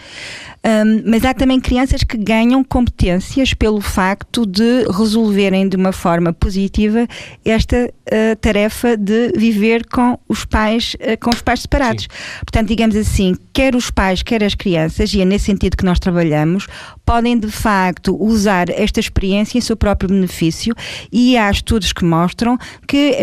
[0.64, 6.32] Um, mas há também crianças que ganham competências pelo facto de resolverem de uma forma
[6.32, 7.06] positiva
[7.44, 7.92] esta
[8.40, 12.04] tarefa de viver com os pais, com os pais separados.
[12.04, 12.38] Sim.
[12.40, 15.98] Portanto, digamos assim, quer os pais, quer as crianças, e é nesse sentido que nós
[15.98, 16.66] trabalhamos,
[17.04, 20.74] podem de facto usar esta experiência em seu próprio benefício
[21.12, 23.16] e há estudos que mostram que,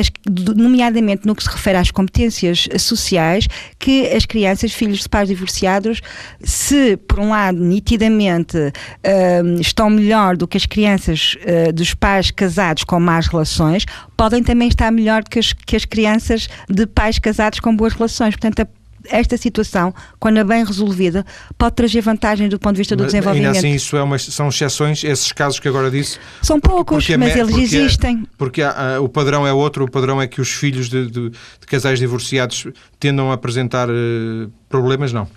[0.56, 3.47] nomeadamente no que se refere às competências sociais,
[3.78, 6.02] que as crianças, filhos de pais divorciados,
[6.43, 12.32] se por um lado nitidamente uh, estão melhor do que as crianças uh, dos pais
[12.32, 17.19] casados com más relações, podem também estar melhor que as, que as crianças de pais
[17.19, 18.36] casados com boas relações.
[18.36, 21.25] Portanto, a esta situação, quando é bem resolvida,
[21.57, 23.55] pode trazer vantagens do ponto de vista do mas, desenvolvimento.
[23.55, 26.19] Ainda assim, isso é uma, são exceções, esses casos que agora disse?
[26.41, 28.27] São poucos, porque, mas eles porque, existem.
[28.37, 31.67] Porque há, o padrão é outro, o padrão é que os filhos de, de, de
[31.67, 32.67] casais divorciados
[32.99, 35.27] tendam a apresentar uh, problemas, não?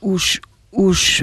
[0.00, 0.40] Os,
[0.70, 1.22] os,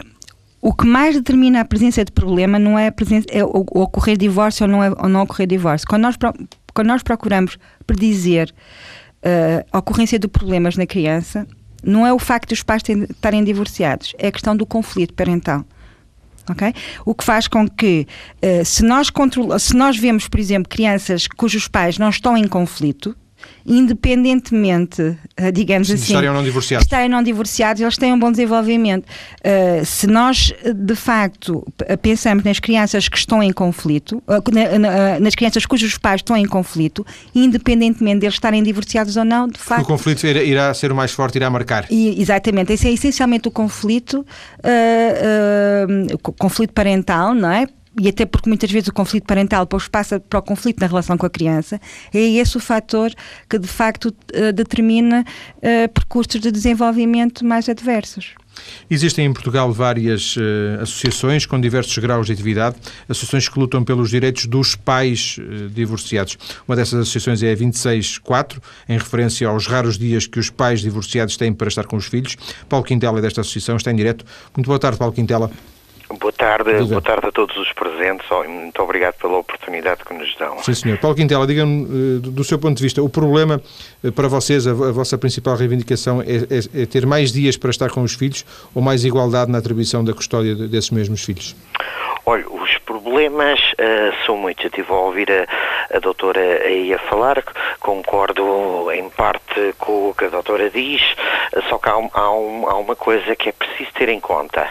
[0.61, 3.81] o que mais determina a presença de problema não é, a presença, é o, o
[3.81, 5.87] ocorrer divórcio ou não, é, ou não ocorrer divórcio.
[5.87, 6.15] Quando nós,
[6.73, 11.47] quando nós procuramos predizer uh, a ocorrência de problemas na criança,
[11.85, 15.63] não é o facto de os pais estarem divorciados, é a questão do conflito parental.
[16.49, 16.73] Okay?
[17.05, 18.07] O que faz com que,
[18.43, 19.11] uh, se, nós
[19.59, 23.15] se nós vemos, por exemplo, crianças cujos pais não estão em conflito,
[23.65, 26.85] independentemente, eh, digamos Sim, assim, estarem ou não divorciados.
[26.85, 29.05] estarem não divorciados, eles têm um bom desenvolvimento.
[29.05, 31.65] Uh, se nós, de facto,
[32.01, 37.05] pensamos nas crianças que estão em conflito, uh, nas crianças cujos pais estão em conflito,
[37.33, 39.83] independentemente deles estarem divorciados ou não, de facto.
[39.83, 41.87] O conflito irá ser o mais forte, irá marcar.
[41.89, 44.25] E, exatamente, esse é essencialmente o conflito,
[46.37, 47.67] conflito parental, não é?
[47.99, 51.17] E até porque muitas vezes o conflito parental depois passa para o conflito na relação
[51.17, 51.79] com a criança,
[52.13, 53.11] é esse o fator
[53.49, 55.23] que de facto uh, determina
[55.57, 58.35] uh, percursos de desenvolvimento mais adversos.
[58.89, 62.77] Existem em Portugal várias uh, associações com diversos graus de atividade,
[63.07, 66.37] associações que lutam pelos direitos dos pais uh, divorciados.
[66.67, 71.37] Uma dessas associações é a 264, em referência aos raros dias que os pais divorciados
[71.37, 72.35] têm para estar com os filhos.
[72.69, 74.25] Paulo Quintela, desta associação, está em direto.
[74.55, 75.51] Muito boa tarde, Paulo Quintela.
[76.09, 76.85] Boa tarde, Diga.
[76.85, 80.59] boa tarde a todos os presentes muito obrigado pela oportunidade que nos dão.
[80.59, 80.97] Sim, senhor.
[80.99, 83.61] Paulo Quintela, diga-me, eh, do seu ponto de vista, o problema
[84.03, 87.89] eh, para vocês, a, vossa principal reivindicação é, é, é, ter mais dias para estar
[87.89, 91.55] com os filhos ou mais igualdade na atribuição da custódia desses mesmos filhos?
[92.25, 94.63] Olha, os problemas uh, são muitos.
[94.63, 97.43] Eu estive a ouvir a, a doutora aí a falar,
[97.79, 101.01] concordo em parte com o que a doutora diz,
[101.69, 104.67] só que há, há, um, há uma coisa que é preciso ter em conta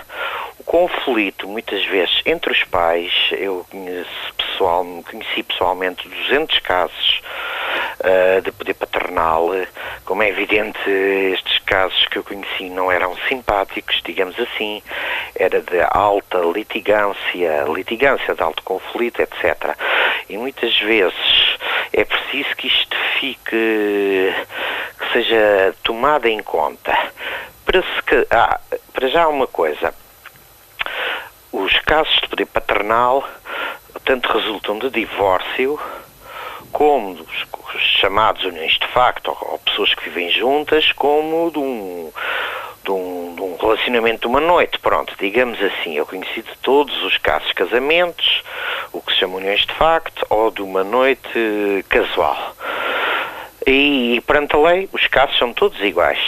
[0.64, 7.20] conflito, muitas vezes, entre os pais, eu conheço pessoal, conheci pessoalmente 200 casos
[8.00, 9.50] uh, de poder paternal.
[10.04, 14.82] Como é evidente, estes casos que eu conheci não eram simpáticos, digamos assim,
[15.34, 19.76] era de alta litigância, litigância de alto conflito, etc.
[20.28, 21.58] E muitas vezes
[21.92, 24.34] é preciso que isto fique,
[24.98, 26.92] que seja tomado em conta.
[27.64, 28.60] Para, se, ah,
[28.92, 29.94] para já uma coisa,
[31.54, 33.26] os casos de poder paternal
[34.04, 35.78] tanto resultam de divórcio
[36.72, 37.46] como dos
[37.78, 42.12] chamados uniões de facto ou, pessoas que vivem juntas, como de um,
[42.82, 44.78] de um, de um, relacionamento de uma noite.
[44.80, 48.42] Pronto, digamos assim, eu conheci de todos os casos casamentos,
[48.92, 52.56] o que se chama uniões de facto, ou de uma noite casual.
[53.64, 56.18] E perante a lei, os casos são todos iguais.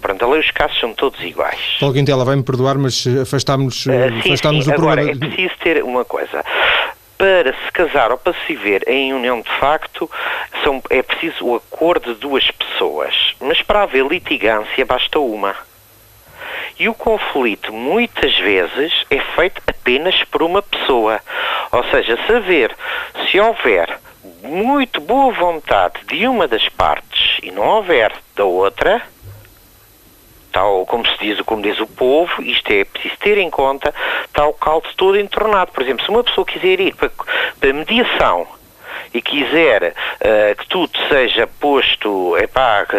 [0.00, 1.76] Perante a lei, os casos são todos iguais.
[1.80, 3.90] Paulo Quintela, vai-me perdoar, mas afastámos, uh,
[4.22, 4.70] sim, afastámos sim.
[4.70, 5.26] o Agora, problema.
[5.26, 6.44] é preciso ter uma coisa.
[7.16, 10.10] Para se casar ou para se viver em união de facto,
[10.64, 13.34] são, é preciso o acordo de duas pessoas.
[13.40, 15.54] Mas para haver litigância, basta uma.
[16.78, 21.20] E o conflito, muitas vezes, é feito apenas por uma pessoa.
[21.72, 22.74] Ou seja, saber
[23.30, 23.98] se houver
[24.42, 29.02] muito boa vontade de uma das partes e não houver da outra,
[30.60, 33.94] tal como se diz, como diz o povo, isto é preciso ter em conta,
[34.36, 35.72] o caldo todo entornado.
[35.72, 37.10] Por exemplo, se uma pessoa quiser ir para,
[37.58, 38.46] para mediação
[39.14, 42.96] e quiser uh, que tudo seja posto, epá, que,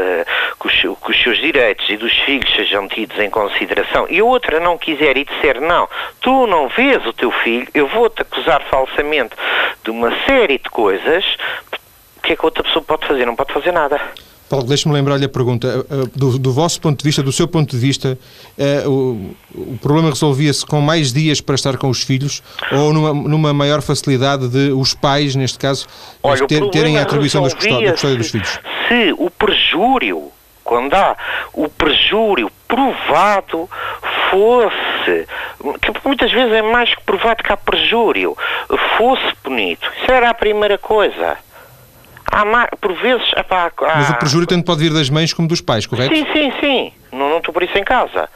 [0.59, 4.25] que, os, que os seus direitos e dos filhos sejam tidos em consideração, e a
[4.25, 5.87] outra não quiser e disser, não,
[6.19, 9.35] tu não vês o teu filho, eu vou-te acusar falsamente
[9.83, 11.23] de uma série de coisas,
[12.17, 13.25] o que é que a outra pessoa pode fazer?
[13.25, 14.01] Não pode fazer nada.
[14.51, 15.65] Paulo, deixe-me lembrar-lhe a pergunta.
[15.65, 18.19] Eh, eh, do, do, vosso ponto de vista, do seu ponto de vista,
[18.57, 23.13] eh, o, o, problema resolvia-se com mais dias para estar com os filhos ou numa,
[23.13, 25.87] numa maior facilidade de os pais, neste caso,
[26.21, 28.59] Olha, ter, terem a atribuição da custódia, custódia dos filhos?
[28.89, 30.29] Se o perjúrio,
[30.65, 31.15] quando há
[31.53, 33.69] o perjúrio provado
[34.29, 35.27] fosse,
[35.81, 38.35] que muitas vezes é mais que provado que há perjúrio,
[38.97, 39.79] fosse punido.
[40.01, 41.37] Isso era a primeira coisa.
[42.31, 43.27] Há, por vezes.
[43.35, 43.95] Epá, há...
[43.97, 46.15] Mas o prejuízo tanto pode vir das mães como dos pais, correto?
[46.15, 46.93] Sim, sim, sim.
[47.11, 48.29] Não, não estou por isso em casa.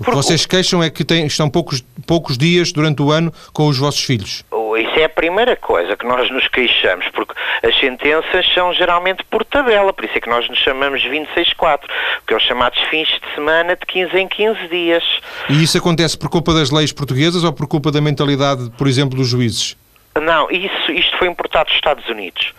[0.00, 3.66] O que vocês queixam é que têm, estão poucos, poucos dias durante o ano com
[3.66, 4.44] os vossos filhos.
[4.78, 7.32] Isso é a primeira coisa que nós nos queixamos, porque
[7.66, 11.80] as sentenças são geralmente por tabela, por isso é que nós nos chamamos 26-4,
[12.26, 15.02] que é os chamados fins de semana de 15 em 15 dias.
[15.48, 19.16] E isso acontece por culpa das leis portuguesas ou por culpa da mentalidade, por exemplo,
[19.16, 19.76] dos juízes?
[20.20, 22.52] Não, isso, isto foi importado dos Estados Unidos,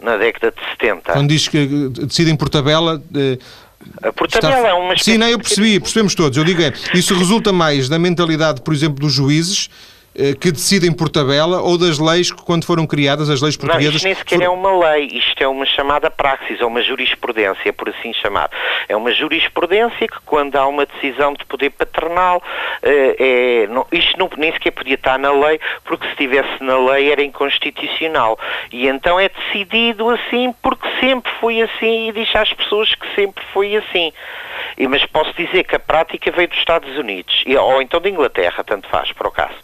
[0.00, 1.12] na década de 70.
[1.12, 3.02] Quando diz que decidem por tabela...
[3.14, 3.38] Eh,
[4.12, 4.68] por tabela está...
[4.68, 6.36] é uma Sim, não, eu percebi, percebemos todos.
[6.36, 9.95] Eu digo é, isso resulta mais da mentalidade, por exemplo, dos juízes eh,
[10.40, 13.90] que decidem por tabela ou das leis que, quando foram criadas, as leis portuguesas...
[13.90, 17.72] Não, isto nem sequer é uma lei, isto é uma chamada praxis, ou uma jurisprudência,
[17.72, 18.50] por assim chamar.
[18.88, 22.42] É uma jurisprudência que, quando há uma decisão de poder paternal,
[22.82, 26.78] eh, é, não, isto não, nem sequer podia estar na lei, porque se estivesse na
[26.78, 28.38] lei era inconstitucional.
[28.72, 33.44] E então é decidido assim porque sempre foi assim e diz às pessoas que sempre
[33.52, 34.12] foi assim.
[34.76, 38.08] E, mas posso dizer que a prática veio dos Estados Unidos, e, ou então da
[38.08, 39.54] Inglaterra, tanto faz, por acaso.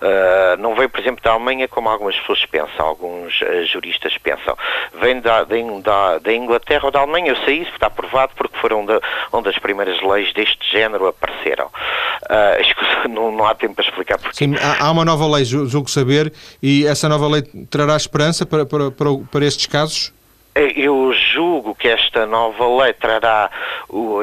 [0.00, 4.56] Uh, não veio, por exemplo, da Alemanha, como algumas pessoas pensam, alguns uh, juristas pensam.
[5.00, 8.84] Vem da, da, da, Inglaterra ou da Alemanha, eu sei isso, está provado, porque foram
[8.86, 9.00] da,
[9.32, 11.70] onde as primeiras leis deste género apareceram.
[12.24, 14.34] Uh, não, não, há tempo para explicar porquê.
[14.34, 18.64] Sim, há, há uma nova lei, julgo saber, e essa nova lei trará esperança para,
[18.64, 20.13] para, para, para estes casos?
[20.54, 23.50] Eu julgo que esta nova lei trará,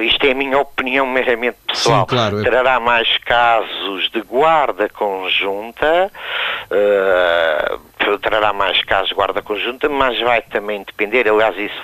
[0.02, 2.42] isto é a minha opinião meramente pessoal, Sim, claro.
[2.42, 6.10] trará mais casos de guarda conjunta,
[6.72, 7.82] uh,
[8.22, 11.84] trará mais casos guarda conjunta, mas vai também depender, aliás isso,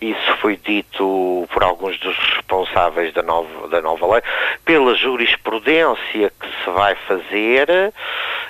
[0.00, 4.22] isso foi dito por alguns dos responsáveis da nova, da nova lei,
[4.64, 7.92] pela jurisprudência que se vai fazer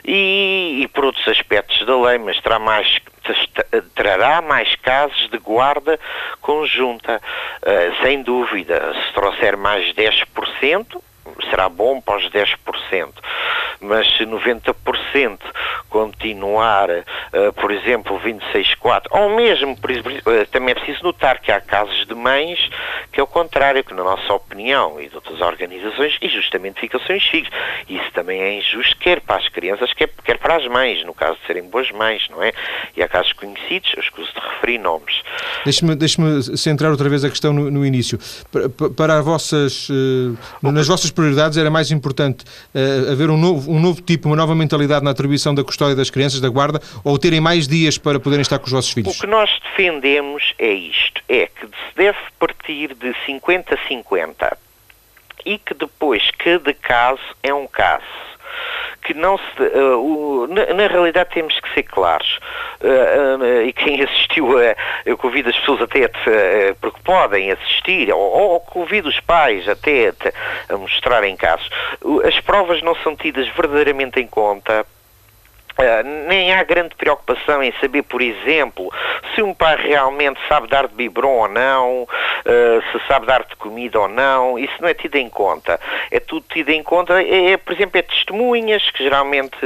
[0.04, 3.00] e, e por outros aspectos da lei, mas terá mais
[3.94, 5.98] trará mais casos de guarda
[6.40, 7.20] conjunta.
[7.62, 11.02] Uh, sem dúvida, se trouxer mais 10%,
[11.50, 13.12] será bom para os 10%,
[13.80, 15.38] mas se 90%
[15.88, 22.06] continuar, uh, por exemplo, 26,4%, ou mesmo, uh, também é preciso notar que há casos
[22.06, 22.58] de mães
[23.16, 27.16] que é o contrário, que na nossa opinião e de outras organizações, injustamente ficam sem
[27.16, 27.48] os filhos.
[27.88, 31.38] Isso também é injusto, quer para as crianças, quer, quer para as mães, no caso
[31.40, 32.52] de serem boas mães, não é?
[32.94, 35.22] E há casos conhecidos, eu escuso de referir nomes.
[35.64, 36.18] Deixe-me deixe
[36.58, 38.18] centrar outra vez a questão no, no início.
[38.52, 40.36] Para, para vossas, uh,
[40.70, 44.54] nas vossas prioridades era mais importante uh, haver um novo, um novo tipo, uma nova
[44.54, 48.42] mentalidade na atribuição da custódia das crianças, da guarda, ou terem mais dias para poderem
[48.42, 49.16] estar com os vossos filhos?
[49.16, 54.56] O que nós defendemos é isto, é que se deve partir de 50-50
[55.44, 58.04] e que depois cada caso é um caso
[59.06, 59.62] que não se.
[59.62, 62.38] Uh, uh, na, na, realidade temos que ser claros.
[62.80, 64.74] Uh, e quem assistiu a.
[65.04, 66.10] Eu convido as pessoas até a,
[66.80, 71.70] porque podem assistir, ou, ou convido os pais até a, a mostrarem casos.
[72.24, 74.84] As provas não são tidas verdadeiramente em conta
[75.78, 78.90] Uh, nem há grande preocupação em saber, por exemplo,
[79.34, 83.54] se um pai realmente sabe dar de biberon ou não, uh, se sabe dar de
[83.56, 85.78] comida ou não, isso não é tido em conta.
[86.10, 89.58] É tudo tido em conta, é, é por exemplo, é testemunhas, que geralmente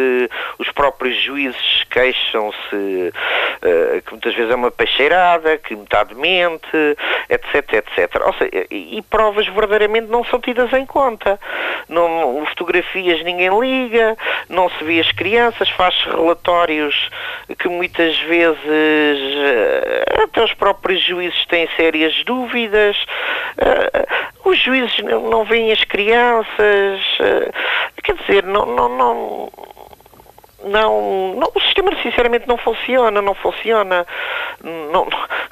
[0.59, 6.67] os próprios juízes queixam-se uh, que muitas vezes é uma peixeirada, que metade mente,
[7.29, 8.23] etc, etc.
[8.27, 11.39] Ou seja, e, provas verdadeiramente não são tidas em conta.
[11.89, 14.17] Não, fotografias ninguém liga,
[14.49, 17.11] não se vê as crianças, faz relatórios
[17.59, 22.97] que muitas vezes eh, até os próprios juízes têm sérias dúvidas.
[23.59, 24.07] Eh,
[24.45, 27.01] os juízes não veem as crianças.
[27.21, 27.51] Eh,
[28.03, 29.53] quer dizer, não, não, não
[30.63, 34.07] não, não, o sistema sinceramente não funciona, não funciona,
[34.63, 35.09] não,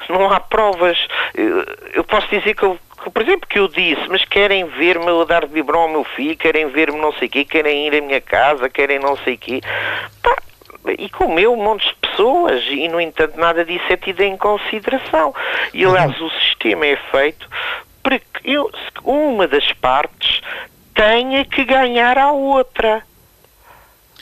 [0.07, 0.97] não há provas.
[1.93, 2.77] Eu posso dizer que eu
[3.11, 6.67] por exemplo, que eu disse, mas querem ver-me dar de biberon ao meu filho, querem
[6.67, 9.61] ver-me não sei o quê, querem ir à minha casa, querem não sei o quê.
[10.21, 10.35] Pá,
[10.97, 15.33] e comeu um monte de pessoas e, no entanto, nada disso é tido em consideração.
[15.73, 17.47] E, aliás, o sistema é feito
[18.01, 18.69] para que eu,
[19.03, 20.41] uma das partes
[20.93, 23.03] tenha que ganhar à outra.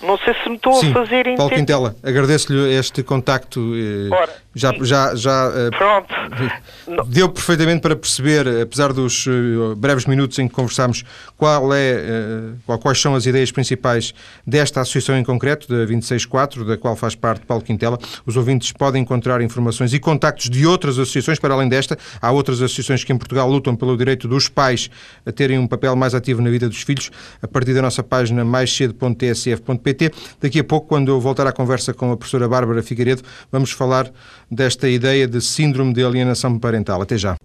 [0.02, 1.38] Não sei se me estou Sim, a fazer entender.
[1.38, 3.60] Paulo Quintela, agradeço-lhe este contacto.
[3.76, 7.08] Eh, Ora, já, já, já eh, Pronto.
[7.08, 11.04] deu perfeitamente para perceber, apesar dos eh, breves minutos em que conversámos,
[11.36, 14.14] qual é, quais são as ideias principais
[14.46, 17.98] desta associação em concreto, da 264, da qual faz parte Paulo Quintela.
[18.26, 21.98] Os ouvintes podem encontrar informações e contactos de outras associações, para além desta.
[22.22, 24.90] Há outras associações que em Portugal lutam pelo direito dos pais
[25.26, 28.44] a terem um papel mais ativo na vida dos filhos, a partir da nossa página
[28.44, 33.72] maiscedo.tsf.pt Daqui a pouco, quando eu voltar à conversa com a professora Bárbara Figueiredo, vamos
[33.72, 34.12] falar
[34.50, 37.02] desta ideia de síndrome de alienação parental.
[37.02, 37.36] Até já.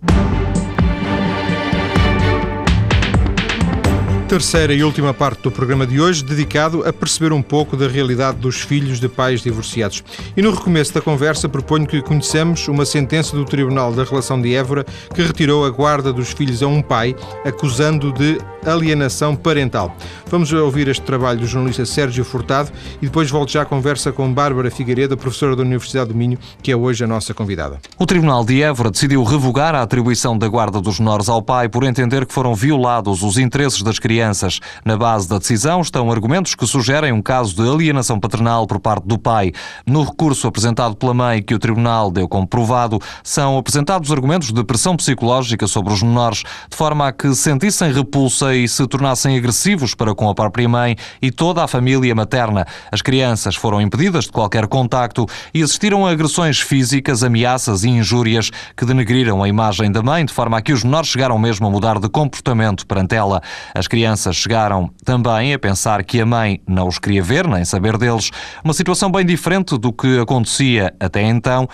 [4.33, 8.39] Terceira e última parte do programa de hoje, dedicado a perceber um pouco da realidade
[8.39, 10.03] dos filhos de pais divorciados.
[10.35, 14.55] E no recomeço da conversa proponho que conheçamos uma sentença do Tribunal da Relação de
[14.55, 17.15] Évora que retirou a guarda dos filhos a um pai,
[17.45, 19.95] acusando de alienação parental.
[20.31, 22.71] Vamos ouvir este trabalho do jornalista Sérgio Furtado
[23.03, 26.73] e depois volto já à conversa com Bárbara Figueiredo, professora da Universidade do Minho, que
[26.73, 27.79] é hoje a nossa convidada.
[27.99, 31.85] O Tribunal de Évora decidiu revogar a atribuição da guarda dos menores ao pai por
[31.85, 34.61] entender que foram violados os interesses das crianças crianças.
[34.85, 39.05] Na base da decisão estão argumentos que sugerem um caso de alienação paternal por parte
[39.05, 39.53] do pai.
[39.85, 44.63] No recurso apresentado pela mãe, que o Tribunal deu como provado, são apresentados argumentos de
[44.63, 49.93] pressão psicológica sobre os menores, de forma a que sentissem repulsa e se tornassem agressivos
[49.93, 52.65] para com a própria mãe e toda a família materna.
[52.93, 58.51] As crianças foram impedidas de qualquer contacto e assistiram a agressões físicas, ameaças e injúrias
[58.77, 61.71] que denegriram a imagem da mãe, de forma a que os menores chegaram mesmo a
[61.71, 63.43] mudar de comportamento perante ela.
[63.75, 67.97] As crianças chegaram também a pensar que a mãe não os queria ver nem saber
[67.99, 68.31] deles,
[68.63, 71.69] uma situação bem diferente do que acontecia até então.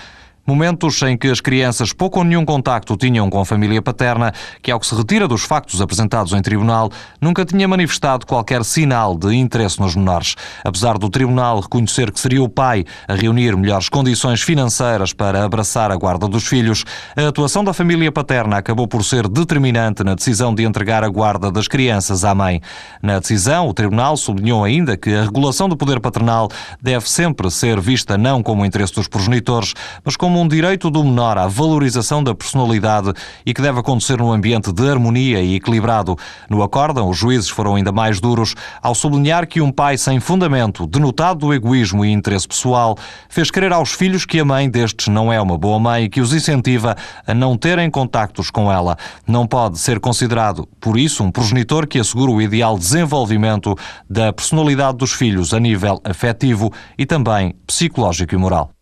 [0.49, 4.33] Momentos em que as crianças pouco ou nenhum contacto tinham com a família paterna,
[4.63, 6.91] que, ao que se retira dos factos apresentados em tribunal,
[7.21, 10.37] nunca tinha manifestado qualquer sinal de interesse nos menores.
[10.65, 15.93] Apesar do tribunal reconhecer que seria o pai a reunir melhores condições financeiras para abraçar
[15.93, 16.83] a guarda dos filhos,
[17.15, 21.53] a atuação da família paterna acabou por ser determinante na decisão de entregar a guarda
[21.53, 22.63] das crianças à mãe.
[23.03, 26.49] Na decisão, o tribunal sublinhou ainda que a regulação do poder paternal
[26.81, 31.37] deve sempre ser vista não como interesse dos progenitores, mas como um direito do menor
[31.37, 33.13] à valorização da personalidade
[33.45, 36.17] e que deve acontecer num ambiente de harmonia e equilibrado.
[36.49, 40.87] No acórdão, os juízes foram ainda mais duros ao sublinhar que um pai sem fundamento,
[40.87, 42.97] denotado do egoísmo e interesse pessoal,
[43.29, 46.21] fez crer aos filhos que a mãe destes não é uma boa mãe e que
[46.21, 48.97] os incentiva a não terem contactos com ela.
[49.27, 53.75] Não pode ser considerado, por isso, um progenitor que assegura o ideal desenvolvimento
[54.09, 58.78] da personalidade dos filhos a nível afetivo e também psicológico e moral.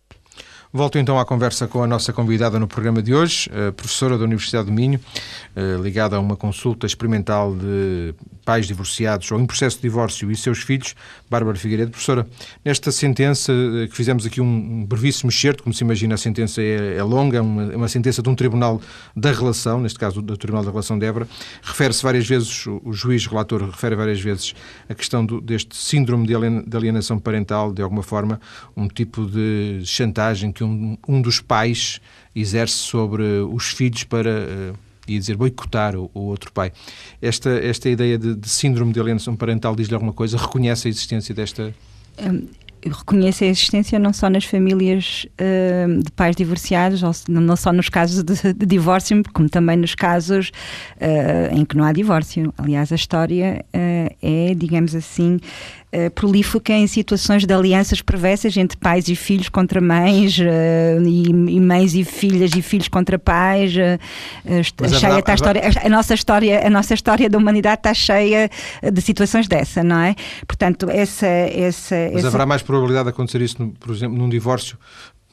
[0.77, 4.67] Volto então à conversa com a nossa convidada no programa de hoje, professora da Universidade
[4.67, 4.99] do Minho,
[5.55, 8.13] eh, ligada a uma consulta experimental de
[8.47, 10.95] pais divorciados ou em processo de divórcio e seus filhos,
[11.29, 11.91] Bárbara Figueiredo.
[11.91, 12.25] Professora,
[12.63, 16.95] nesta sentença, eh, que fizemos aqui um brevíssimo excerto, como se imagina, a sentença é,
[16.95, 18.81] é longa, uma, uma sentença de um tribunal
[19.13, 21.27] da relação, neste caso do Tribunal da Relação de Évora,
[21.61, 24.55] refere-se várias vezes, o juiz relator refere várias vezes
[24.87, 28.39] a questão do, deste síndrome de alienação parental, de alguma forma,
[28.77, 31.99] um tipo de chantagem que um, um dos pais
[32.33, 34.73] exerce sobre os filhos para
[35.07, 36.71] ia dizer boicotar o, o, outro pai.
[37.21, 40.37] Esta, esta ideia de, de síndrome de alienação parental diz-lhe alguma coisa?
[40.37, 41.73] Reconhece a existência desta.
[42.19, 42.47] Um
[42.85, 47.89] reconhece a existência não só nas famílias uh, de pais divorciados, ou não só nos
[47.89, 50.51] casos de, de divórcio, como também nos casos
[51.01, 52.53] uh, em que não há divórcio.
[52.57, 55.39] Aliás, a história uh, é, digamos assim,
[55.97, 61.59] uh, prolífica em situações de alianças perversas entre pais e filhos contra mães, e, e,
[61.59, 63.73] mães e filhas e filhos contra pais.
[63.73, 68.49] cheia está a história, a nossa história, a nossa história da humanidade está cheia
[68.91, 70.15] de situações dessa, não é?
[70.47, 72.27] Portanto, essa, essa, Mas essa...
[72.27, 74.77] haverá mais probabilidade de acontecer isso, por exemplo, num divórcio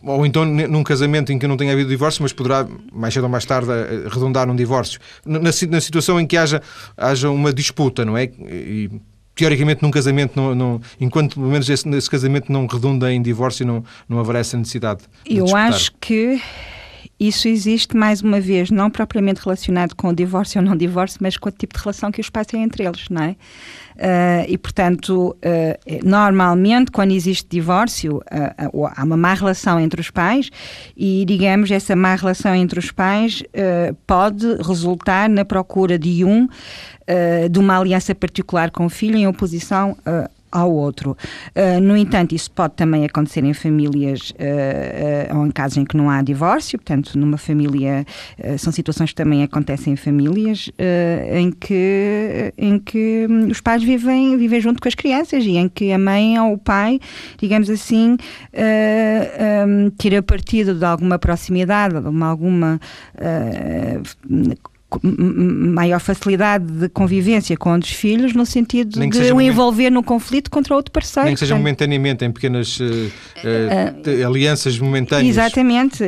[0.07, 3.31] ou então num casamento em que não tenha havido divórcio, mas poderá mais cedo ou
[3.31, 3.71] mais tarde
[4.13, 5.01] redundar num divórcio.
[5.25, 6.63] Na, na situação em que haja,
[6.97, 8.25] haja uma disputa, não é?
[8.25, 8.91] E,
[9.35, 13.67] teoricamente num casamento, não, não, enquanto pelo menos esse, esse, casamento não redunda em divórcio,
[13.67, 15.03] não, não haverá essa necessidade.
[15.27, 15.69] Eu disputar.
[15.69, 16.41] acho que
[17.19, 21.37] isso existe, mais uma vez, não propriamente relacionado com o divórcio ou não divórcio, mas
[21.37, 23.37] com o tipo de relação que os pais têm entre eles, não é?
[23.97, 30.11] Uh, e, portanto, uh, normalmente, quando existe divórcio, uh, há uma má relação entre os
[30.11, 30.51] pais
[30.97, 33.43] e, digamos, essa má relação entre os pais
[34.07, 36.49] pode resultar na procura de um
[37.51, 39.97] de uma aliança particular com o filho em oposição
[40.55, 41.17] ao outro.
[41.55, 45.85] Uh, no entanto, isso pode também acontecer em famílias uh, uh, ou em casos em
[45.85, 48.07] que não há divórcio, portanto, numa família,
[48.59, 50.71] são situações que também acontecem em famílias
[51.33, 55.91] em, que, em que os pais vivem, vivem junto com as crianças e em que
[55.93, 57.01] a mãe ou o pai,
[57.39, 58.17] digamos assim,
[59.67, 62.81] um, tira partido de alguma proximidade, de uma, alguma
[65.03, 70.75] maior facilidade de convivência com os filhos no sentido de o envolver num conflito contra
[70.75, 71.27] outro parceiro.
[71.27, 75.29] Nem que seja momentaneamente, em pequenas uh, uh, alianças momentâneas.
[75.29, 76.05] Exatamente.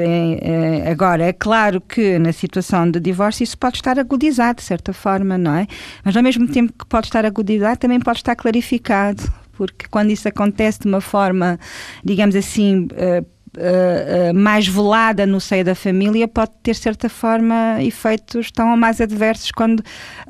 [0.90, 5.36] Agora, é claro que na situação de divórcio isso pode estar agudizado, de certa forma,
[5.36, 5.66] não é?
[6.04, 9.22] Mas ao mesmo tempo que pode estar agudizado, também pode estar clarificado
[9.56, 11.58] porque quando isso acontece de uma forma,
[12.04, 12.88] digamos assim,
[13.56, 19.00] uh, mais velada no seio da família pode ter, de certa forma, efeitos tão mais
[19.00, 19.82] adversos quando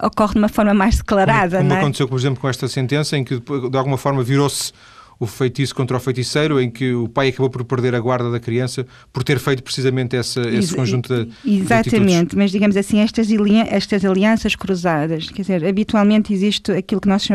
[0.03, 1.59] ocorre de uma forma mais declarada.
[1.59, 1.83] Como, como é?
[1.83, 4.72] aconteceu, por exemplo, com esta sentença, em que de alguma forma virou-se
[5.19, 8.39] o feitiço contra o feiticeiro, em que o pai acabou por perder a guarda da
[8.39, 13.01] criança por ter feito precisamente essa, esse Ex conjunto de Exatamente, de mas digamos assim,
[13.01, 13.29] estas,
[13.71, 17.27] estas alianças cruzadas, quer dizer, habitualmente existe aquilo que nós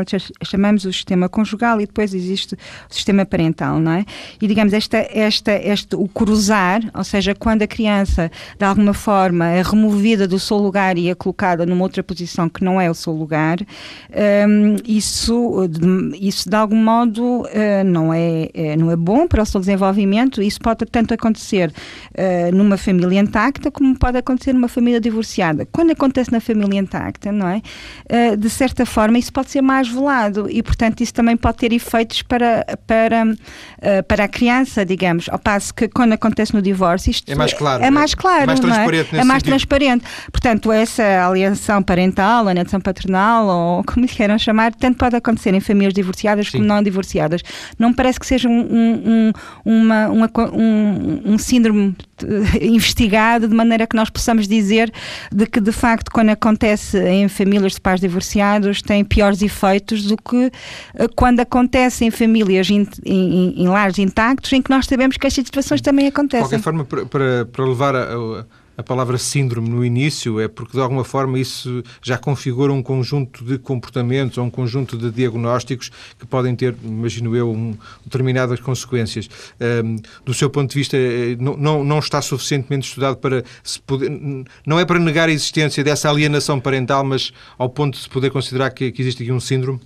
[0.44, 4.06] chamamos o sistema conjugal e depois existe o sistema parental, não é?
[4.40, 9.48] E digamos, esta, esta, este, o cruzar, ou seja, quando a criança de alguma forma
[9.48, 12.94] é removida do seu lugar e é colocada numa outra posição que não é o
[12.94, 15.68] seu lugar, um, isso,
[16.20, 17.44] isso de algum modo.
[17.86, 20.42] Não, é, é, não é bom para o seu desenvolvimento.
[20.42, 25.68] Isso pode tanto acontecer uh, numa família intacta como pode acontecer numa família divorciada.
[25.72, 27.62] Quando acontece na família intacta, não é?
[28.10, 31.74] Uh, de certa forma, isso pode ser mais velado e, portanto, isso também pode ter
[31.74, 33.24] efeitos para, para,
[34.08, 35.28] para a criança, digamos.
[35.30, 37.84] Ao passo que quando acontece no divórcio, isto é mais claro.
[37.84, 39.16] É, é mais claro, é mais transparente.
[39.16, 39.20] É?
[39.20, 39.50] é mais sentido.
[39.50, 40.06] transparente.
[40.32, 45.94] Portanto, essa alienação parental, alienação paternal, ou como queiram chamar, tanto pode acontecer em famílias
[45.94, 46.60] divorciadas Sim.
[46.60, 47.42] como não divorciadas.
[47.78, 49.32] Não parece que seja um, um,
[49.66, 54.92] uma, uma, um, um síndrome eh, investigado de maneira que nós possamos dizer
[55.32, 60.18] de que de facto quando acontece em famílias de pais divorciados tem piores efeitos do
[60.18, 60.52] que
[60.96, 65.28] eh, quando acontece em famílias in, em, em lares intactos em que nós sabemos que
[65.28, 66.44] estas situações também acontecem.
[66.44, 68.46] De qualquer forma, para, para, para levar a, a
[68.78, 73.44] a palavra síndrome no início é porque, de alguma forma, isso já configura um conjunto
[73.44, 79.30] de comportamentos ou um conjunto de diagnósticos que podem ter, imagino eu, um, determinadas consequências.
[79.60, 83.80] Um, do seu ponto de vista, eh, não, não, não está suficientemente estudado para se
[83.82, 84.10] poder.
[84.66, 88.32] Não é para negar a existência dessa alienação parental, mas ao ponto de se poder
[88.32, 89.80] considerar que, que existe aqui um síndrome?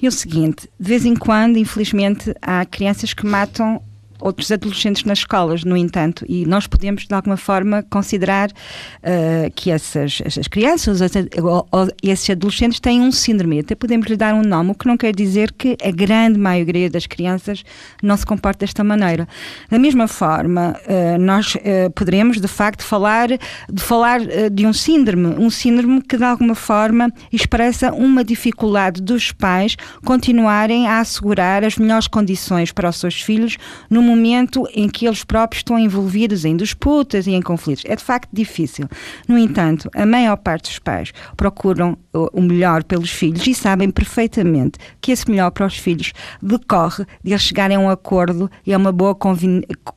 [0.00, 3.82] E o seguinte, de vez em quando, infelizmente, há crianças que matam
[4.20, 9.70] outros adolescentes nas escolas, no entanto, e nós podemos de alguma forma considerar uh, que
[9.70, 11.00] essas, essas crianças
[11.42, 11.66] ou,
[12.02, 15.14] esses adolescentes têm um síndrome, até podemos lhe dar um nome, o que não quer
[15.14, 17.62] dizer que a grande maioria das crianças
[18.02, 19.28] não se comporta desta maneira.
[19.70, 25.26] Da mesma forma, uh, nós uh, poderemos de facto falar de falar de um síndrome,
[25.38, 31.76] um síndrome que de alguma forma expressa uma dificuldade dos pais continuarem a assegurar as
[31.76, 33.56] melhores condições para os seus filhos
[33.90, 37.84] no momento em que eles próprios estão envolvidos em disputas e em conflitos.
[37.86, 38.88] É de facto difícil.
[39.28, 44.78] No entanto, a maior parte dos pais procuram o melhor pelos filhos e sabem perfeitamente
[45.00, 48.78] que esse melhor para os filhos decorre de eles chegarem a um acordo e a
[48.78, 49.14] uma boa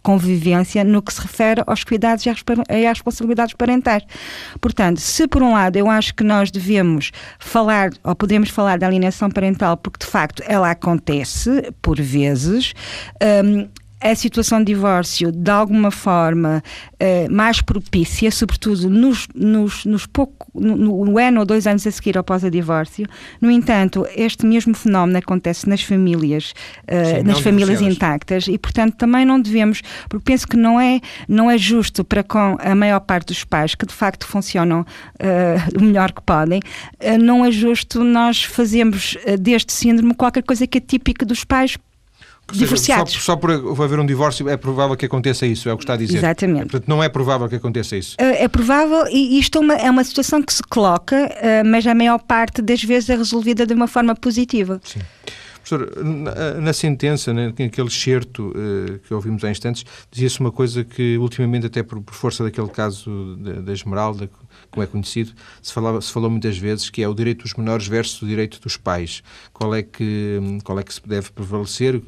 [0.02, 2.38] convivência no que se refere aos cuidados e às
[2.98, 4.04] responsabilidades parentais.
[4.60, 8.88] Portanto, se por um lado eu acho que nós devemos falar, ou podemos falar da
[8.88, 12.74] alienação parental, porque de facto ela acontece por vezes,
[13.46, 13.68] um,
[14.02, 20.48] a situação de divórcio de alguma forma uh, mais propícia, sobretudo nos, nos, nos pouco,
[20.56, 23.06] no, no, ano ou dois anos a seguir após o divórcio.
[23.42, 28.96] No entanto, este mesmo fenómeno acontece nas famílias, uh, Sim, nas famílias intactas e, portanto,
[28.96, 33.02] também não devemos, porque penso que não é, não é justo para com a maior
[33.02, 34.86] parte dos pais que de facto funcionam uh,
[35.78, 36.62] o melhor que podem,
[37.22, 41.78] não é justo nós fazermos deste síndrome qualquer coisa que é típica dos pais
[42.52, 43.14] divorciados.
[43.14, 45.94] Só, só, por haver um divórcio é provável que aconteça isso, é o que está
[45.94, 46.18] a dizer.
[46.18, 46.64] Exatamente.
[46.64, 48.16] Portanto, não é provável que aconteça isso.
[48.18, 51.86] É, é provável e isto é uma, é uma situação que se coloca, eh, mas
[51.86, 54.80] a maior parte das vezes é resolvida de uma forma positiva.
[54.84, 55.00] Sim.
[55.70, 60.84] Professor, na, na sentença, né, naquele excerto uh, que ouvimos há instantes, dizia-se uma coisa
[60.84, 64.30] que ultimamente, até por, por força daquele caso da Esmeralda,
[64.72, 67.88] como é conhecido, se, falava, se falou muitas vezes que é o direito dos menores
[67.88, 69.24] versus o direito dos pais.
[69.54, 72.02] Qual é que, qual é que se deve prevalecer?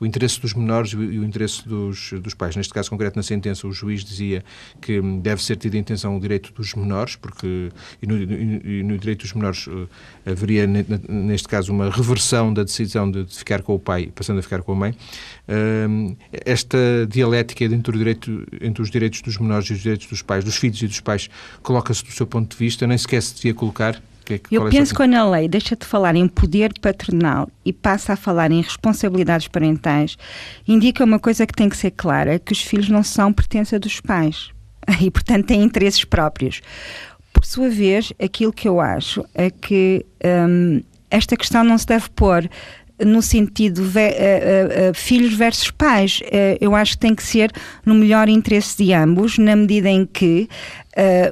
[0.00, 2.56] O interesse dos menores e o interesse dos, dos pais.
[2.56, 4.44] Neste caso concreto, na sentença, o juiz dizia
[4.80, 7.70] que deve ser tido em atenção o direito dos menores, porque
[8.02, 9.88] e no, e no direito dos menores uh,
[10.26, 14.42] haveria, neste caso, uma reversão da decisão de, de, ficar com o pai, passando a
[14.42, 14.96] ficar com a mãe.
[15.48, 16.78] Uh, esta
[17.08, 20.80] dialética entre, direito, entre os direitos dos menores e os direitos dos pais, dos filhos
[20.82, 21.28] e dos pais,
[21.62, 24.00] coloca-se do seu ponto de vista, nem sequer se devia colocar?
[24.24, 27.72] Que, Eu é penso que quando a lei deixa de falar em poder paternal e
[27.72, 30.16] passa a falar em responsabilidades parentais,
[30.66, 34.00] indica uma coisa que tem que ser clara, que os filhos não são pertença dos
[34.00, 34.50] pais
[35.00, 36.62] e, portanto, têm interesses próprios.
[37.32, 40.80] Por sua vez, aquilo que eu acho é que hum,
[41.10, 42.48] esta questão não se deve pôr
[43.02, 46.20] no sentido uh, uh, uh, filhos versus pais.
[46.60, 47.50] eu acho que tem que ser
[47.84, 50.48] no melhor interesse de ambos, na medida em que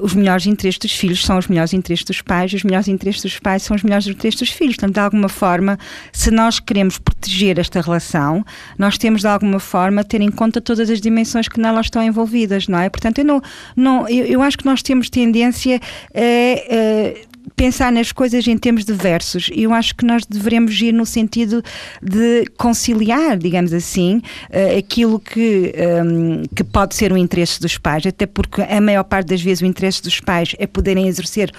[0.01, 3.39] os melhores interesses dos filhos são os melhores interesses dos pais, os melhores interesses dos
[3.39, 4.75] pais são os melhores interesses dos filhos.
[4.75, 5.79] Portanto, de alguma forma,
[6.13, 8.45] se nós queremos proteger esta relação,
[8.77, 12.67] nós temos de alguma forma ter em conta todas as dimensões que nela estão envolvidas,
[12.67, 12.89] não é?
[12.89, 13.41] Portanto, eu, não,
[13.77, 15.81] não, eu, eu acho que nós temos tendência
[16.13, 19.51] a pensar nas coisas em termos diversos.
[19.55, 21.63] Eu acho que nós devemos ir no sentido
[22.03, 24.17] de conciliar, digamos assim,
[24.51, 29.05] uh, aquilo que, ehm, que pode ser o interesse dos pais, até porque a maior
[29.05, 31.53] parte das vezes o interesse dos pais é poderem exercer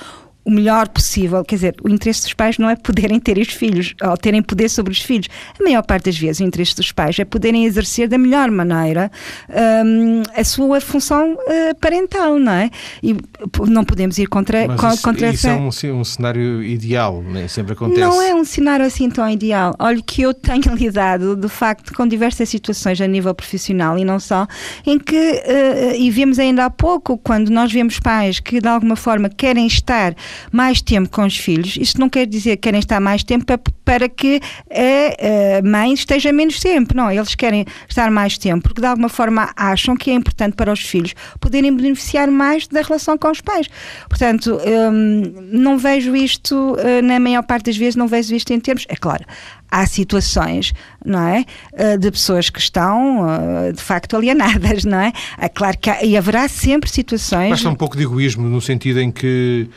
[0.46, 1.44] o melhor possível.
[1.44, 4.70] Quer dizer, o interesse dos pais não é poderem ter os filhos ou terem poder
[4.70, 5.28] sobre os filhos.
[5.60, 9.12] A maior parte das vezes, o interesse dos pais é poderem exercer da melhor maneira
[9.86, 12.70] um, a sua função uh, parental, não é?
[13.02, 13.16] E
[13.70, 15.88] não podemos ir contra, Mas isso, contra isso essa.
[15.88, 18.02] é um, um cenário ideal, nem sempre acontece.
[18.02, 19.76] Não é um cenário assim tão ideal.
[19.80, 24.20] Olha, que eu tenho lidado, de facto, com diversas situações a nível profissional e não
[24.20, 24.46] só,
[24.86, 28.96] em que, uh, e vemos ainda há pouco, quando nós vemos pais que de alguma
[28.96, 30.16] forma querem estar
[30.52, 33.60] mais tempo com os filhos, isto não quer dizer que querem estar mais tempo para,
[33.84, 38.82] para que a, a mãe esteja menos tempo, não, eles querem estar mais tempo porque
[38.82, 43.18] de alguma forma acham que é importante para os filhos poderem beneficiar mais da relação
[43.18, 43.68] com os pais.
[44.10, 48.60] Portanto, hum, não vejo isto, eh, na maior parte das vezes, não vejo isto em
[48.60, 48.86] termos.
[48.90, 49.26] É claro,
[49.70, 50.74] há situações,
[51.04, 51.46] não é?
[51.74, 55.12] Eh, de pessoas que estão, eh, de facto, alienadas, não é?
[55.38, 57.50] É claro que há, e haverá sempre situações.
[57.50, 59.68] Basta um pouco de egoísmo, no sentido em que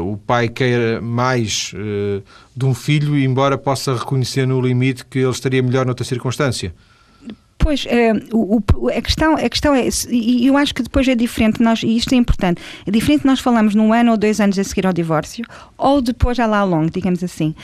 [0.00, 2.22] o pai queira mais uh,
[2.54, 6.74] de um filho, embora possa reconhecer no limite que ele estaria melhor noutra circunstância.
[7.62, 11.14] Pois, uh, o, o, a, questão, a questão é, e eu acho que depois é
[11.14, 14.58] diferente, nós, e isto é importante, é diferente nós falamos num ano ou dois anos
[14.58, 15.44] a seguir ao divórcio,
[15.78, 17.54] ou depois já lá longo, digamos assim.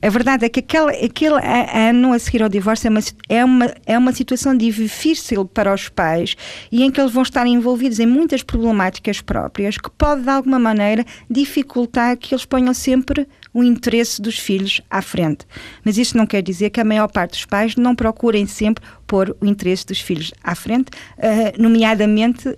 [0.00, 1.34] A verdade é que aquele, aquele
[1.74, 5.88] ano a seguir ao divórcio é uma, é, uma, é uma situação difícil para os
[5.88, 6.36] pais
[6.70, 10.60] e em que eles vão estar envolvidos em muitas problemáticas próprias que pode, de alguma
[10.60, 15.44] maneira, dificultar que eles ponham sempre o interesse dos filhos à frente.
[15.84, 19.34] Mas isso não quer dizer que a maior parte dos pais não procurem sempre pôr
[19.40, 22.54] o interesse dos filhos à frente, uh, nomeadamente uh,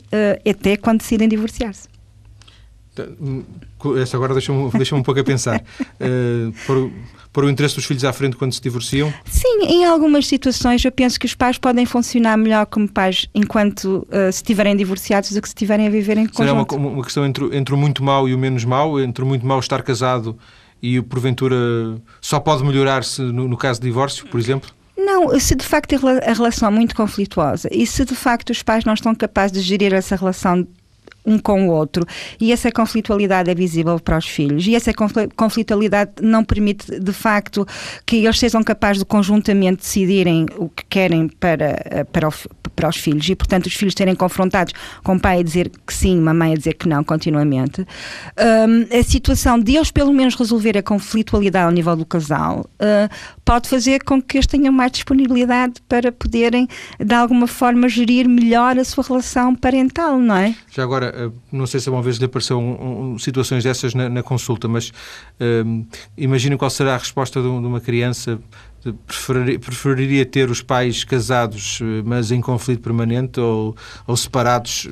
[0.49, 1.89] até quando decidem divorciar-se.
[3.21, 3.45] Hum,
[4.01, 5.63] essa agora deixa-me deixa um pouco a pensar.
[5.81, 6.91] Uh, por,
[7.33, 9.13] por o interesse dos filhos à frente quando se divorciam?
[9.25, 14.07] Sim, em algumas situações eu penso que os pais podem funcionar melhor como pais enquanto
[14.09, 16.37] uh, se estiverem divorciados do que se estiverem a viver em conjunto.
[16.37, 19.01] Será uma, uma questão entre, entre o muito mau e o menos mau?
[19.01, 20.37] Entre o muito mau estar casado
[20.83, 21.57] e porventura
[22.21, 24.71] só pode melhorar-se no, no caso de divórcio, por exemplo?
[25.05, 28.85] Não, se de facto a relação é muito conflituosa e se de facto os pais
[28.85, 30.67] não estão capazes de gerir essa relação
[31.25, 32.07] um com o outro
[32.41, 34.93] e essa conflitualidade é visível para os filhos e essa
[35.37, 37.67] conflitualidade não permite de facto
[38.07, 42.33] que eles sejam capazes de conjuntamente decidirem o que querem para, para, o,
[42.75, 45.93] para os filhos e portanto os filhos serem confrontados com o pai a dizer que
[45.93, 50.77] sim, mamãe a dizer que não continuamente um, a situação de eles pelo menos resolver
[50.79, 53.15] a conflitualidade ao nível do casal uh,
[53.45, 56.69] pode fazer com que eles tenham mais disponibilidade para poderem
[56.99, 60.55] de alguma forma gerir melhor a sua relação parental, não é?
[60.71, 64.09] Já agora eh, não sei se alguma vez lhe apareceu um, um, situações dessas na,
[64.09, 64.93] na consulta, mas
[65.41, 65.85] um,
[66.17, 68.39] imagino qual será a resposta de, uma criança.
[69.07, 73.77] Preferiria, ter os pais casados, eh, mas em conflito permanente, ou,
[74.07, 74.89] ou separados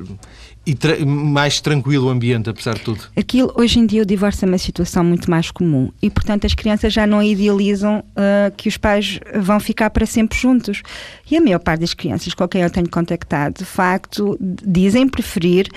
[0.65, 3.01] e tra mais tranquilo o ambiente, apesar de tudo?
[3.15, 6.53] Aquilo, hoje em dia, o divórcio é uma situação muito mais comum e, portanto, as
[6.53, 10.83] crianças já não idealizam uh, que os pais vão ficar para sempre juntos.
[11.29, 15.69] E a maior parte das crianças com quem eu tenho contactado, de facto, dizem preferir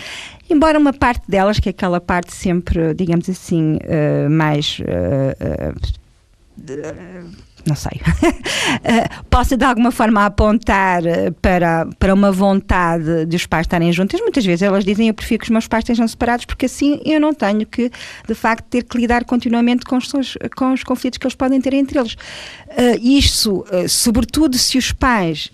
[0.50, 4.78] embora uma parte delas, que é aquela parte sempre, digamos assim, uh, mais.
[4.80, 13.24] Uh, uh, não sei, uh, possa de alguma forma apontar eh, para, para uma vontade
[13.26, 14.20] de os pais estarem juntos.
[14.20, 17.20] Muitas vezes elas dizem eu prefiro que os meus pais estejam separados porque assim eu
[17.20, 17.90] não tenho que,
[18.26, 21.74] de facto, ter que lidar continuamente com os, com os conflitos que eles podem ter
[21.74, 22.14] entre eles.
[22.14, 25.50] Uh, isso, uh, sobretudo se os pais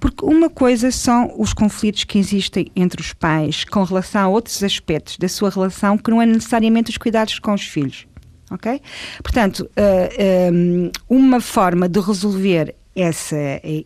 [0.00, 4.62] porque uma coisa são os conflitos que existem entre os pais com relação a outros
[4.62, 8.06] aspectos da sua relação que não é necessariamente os cuidados com os filhos
[8.54, 8.80] ok?
[9.22, 13.36] Portanto, eh, ehm, uma forma de resolver essa,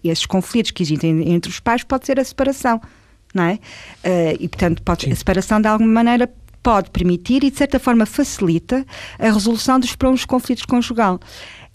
[0.02, 2.80] esses conflitos que existem entre os pais pode ser a separação,
[3.34, 3.54] não é?
[4.04, 6.28] Uh, e, portanto, pode, a separação, de alguma maneira,
[6.62, 8.84] pode permitir e, de certa forma, facilita
[9.18, 11.20] a resolução dos problemas de conflitos conjugal.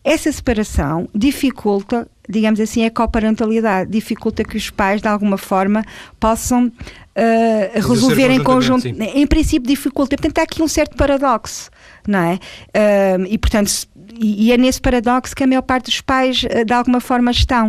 [0.04, 5.86] Essa separação dificulta, digamos assim, a coparentalidade, dificulta que os pais, de alguma forma,
[6.20, 8.82] possam uh, resolver em conjunto.
[8.82, 8.96] Sim.
[9.00, 10.18] Em princípio, dificulta.
[10.18, 11.70] Portanto, há aqui um certo paradoxo
[12.08, 12.34] não é?
[12.36, 13.72] Uh, e, portanto,
[14.14, 17.32] e, e, é nesse paradoxo que a maior parte dos pais, uh, de alguma forma,
[17.32, 17.68] estão.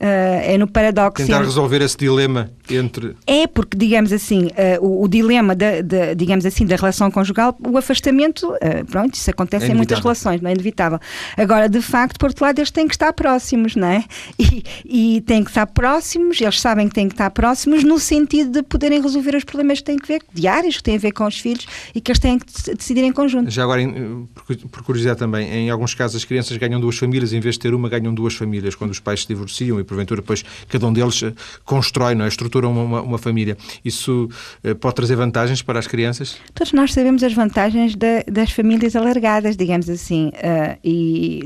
[0.00, 1.24] Uh, é no paradoxo.
[1.24, 3.14] Tentar resolver esse dilema entre.
[3.26, 7.56] É, porque, digamos assim, uh, o, o, dilema, da, de, digamos assim, da relação conjugal,
[7.66, 10.98] o afastamento, uh, pronto, isso acontece é em muitas relações, não é inevitável.
[11.36, 14.04] Agora, de facto, por outro lado, eles têm que estar próximos, não é?
[14.38, 18.50] E, e têm que estar próximos, eles sabem que têm que estar próximos, no sentido
[18.50, 21.24] de poderem resolver os problemas que têm que ver, diários, que têm a ver com
[21.24, 23.50] os filhos e que eles têm que decidir em conjunto.
[23.50, 23.82] Já agora,
[24.70, 27.74] por curiosidade também, em alguns casos as crianças ganham duas famílias, em vez de ter
[27.74, 31.22] uma, ganham duas famílias, quando os pais se divorciam e porventura depois cada um deles
[31.64, 33.56] constrói não é, estrutura estruturam uma, uma família.
[33.84, 34.28] Isso
[34.64, 36.36] uh, pode trazer vantagens para as crianças?
[36.54, 41.44] Todos nós sabemos as vantagens das famílias alargadas, digamos assim, uh, e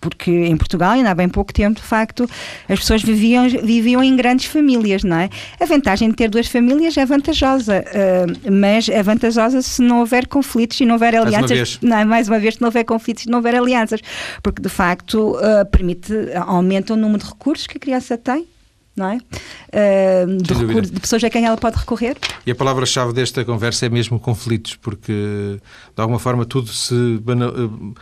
[0.00, 2.24] porque em Portugal, ainda há bem pouco tempo, de facto,
[2.68, 5.28] as pessoas viviam, viviam em grandes famílias, não é?
[5.58, 10.28] A vantagem de ter duas famílias é vantajosa, uh, mas é vantajosa se não houver
[10.28, 11.50] conflitos e não houver alianças.
[11.50, 11.78] Mais uma vez.
[11.82, 14.00] Não, mais uma vez, se não houver conflitos e não houver alianças,
[14.40, 16.12] porque de facto uh, permite,
[16.46, 18.46] aumenta o número de recursos que a criança tem
[18.98, 19.16] não é?
[19.16, 22.16] Uh, de, recurso, de, pessoas a quem ela pode recorrer.
[22.46, 26.94] E a palavra-chave desta conversa é mesmo conflitos, porque de alguma forma tudo se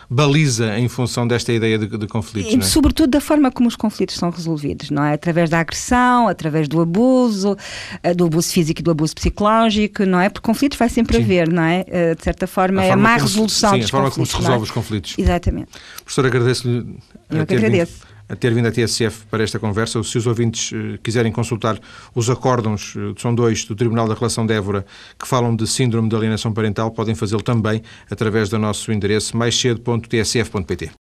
[0.08, 2.52] baliza em função desta ideia de, de conflitos.
[2.52, 2.60] E, é?
[2.60, 5.14] Sobretudo da forma como os conflitos são resolvidos, não é?
[5.14, 7.56] Através da agressão, através do abuso,
[8.02, 10.28] eh, do abuso físico e do abuso psicológico, não é?
[10.28, 11.22] Porque conflitos vai sempre sim.
[11.22, 11.84] haver, não é?
[11.88, 14.36] Eh, de certa forma, a é a má resolução sim, dos a forma como se
[14.36, 14.62] resolve é?
[14.62, 15.14] os conflitos.
[15.18, 15.68] Exatamente.
[16.04, 16.98] Professor, agradeço-lhe.
[17.30, 20.02] Eu que agradeço ter vindo à TSF para esta conversa.
[20.02, 21.78] Se os ouvintes eh, quiserem consultar
[22.14, 24.84] os acórdãos, eh, são dois, do Tribunal da Relação de Évora,
[25.18, 30.90] que falam de síndrome de alienação parental, podem fazê-lo também através do nosso endereço maiscedo.tsf.pt.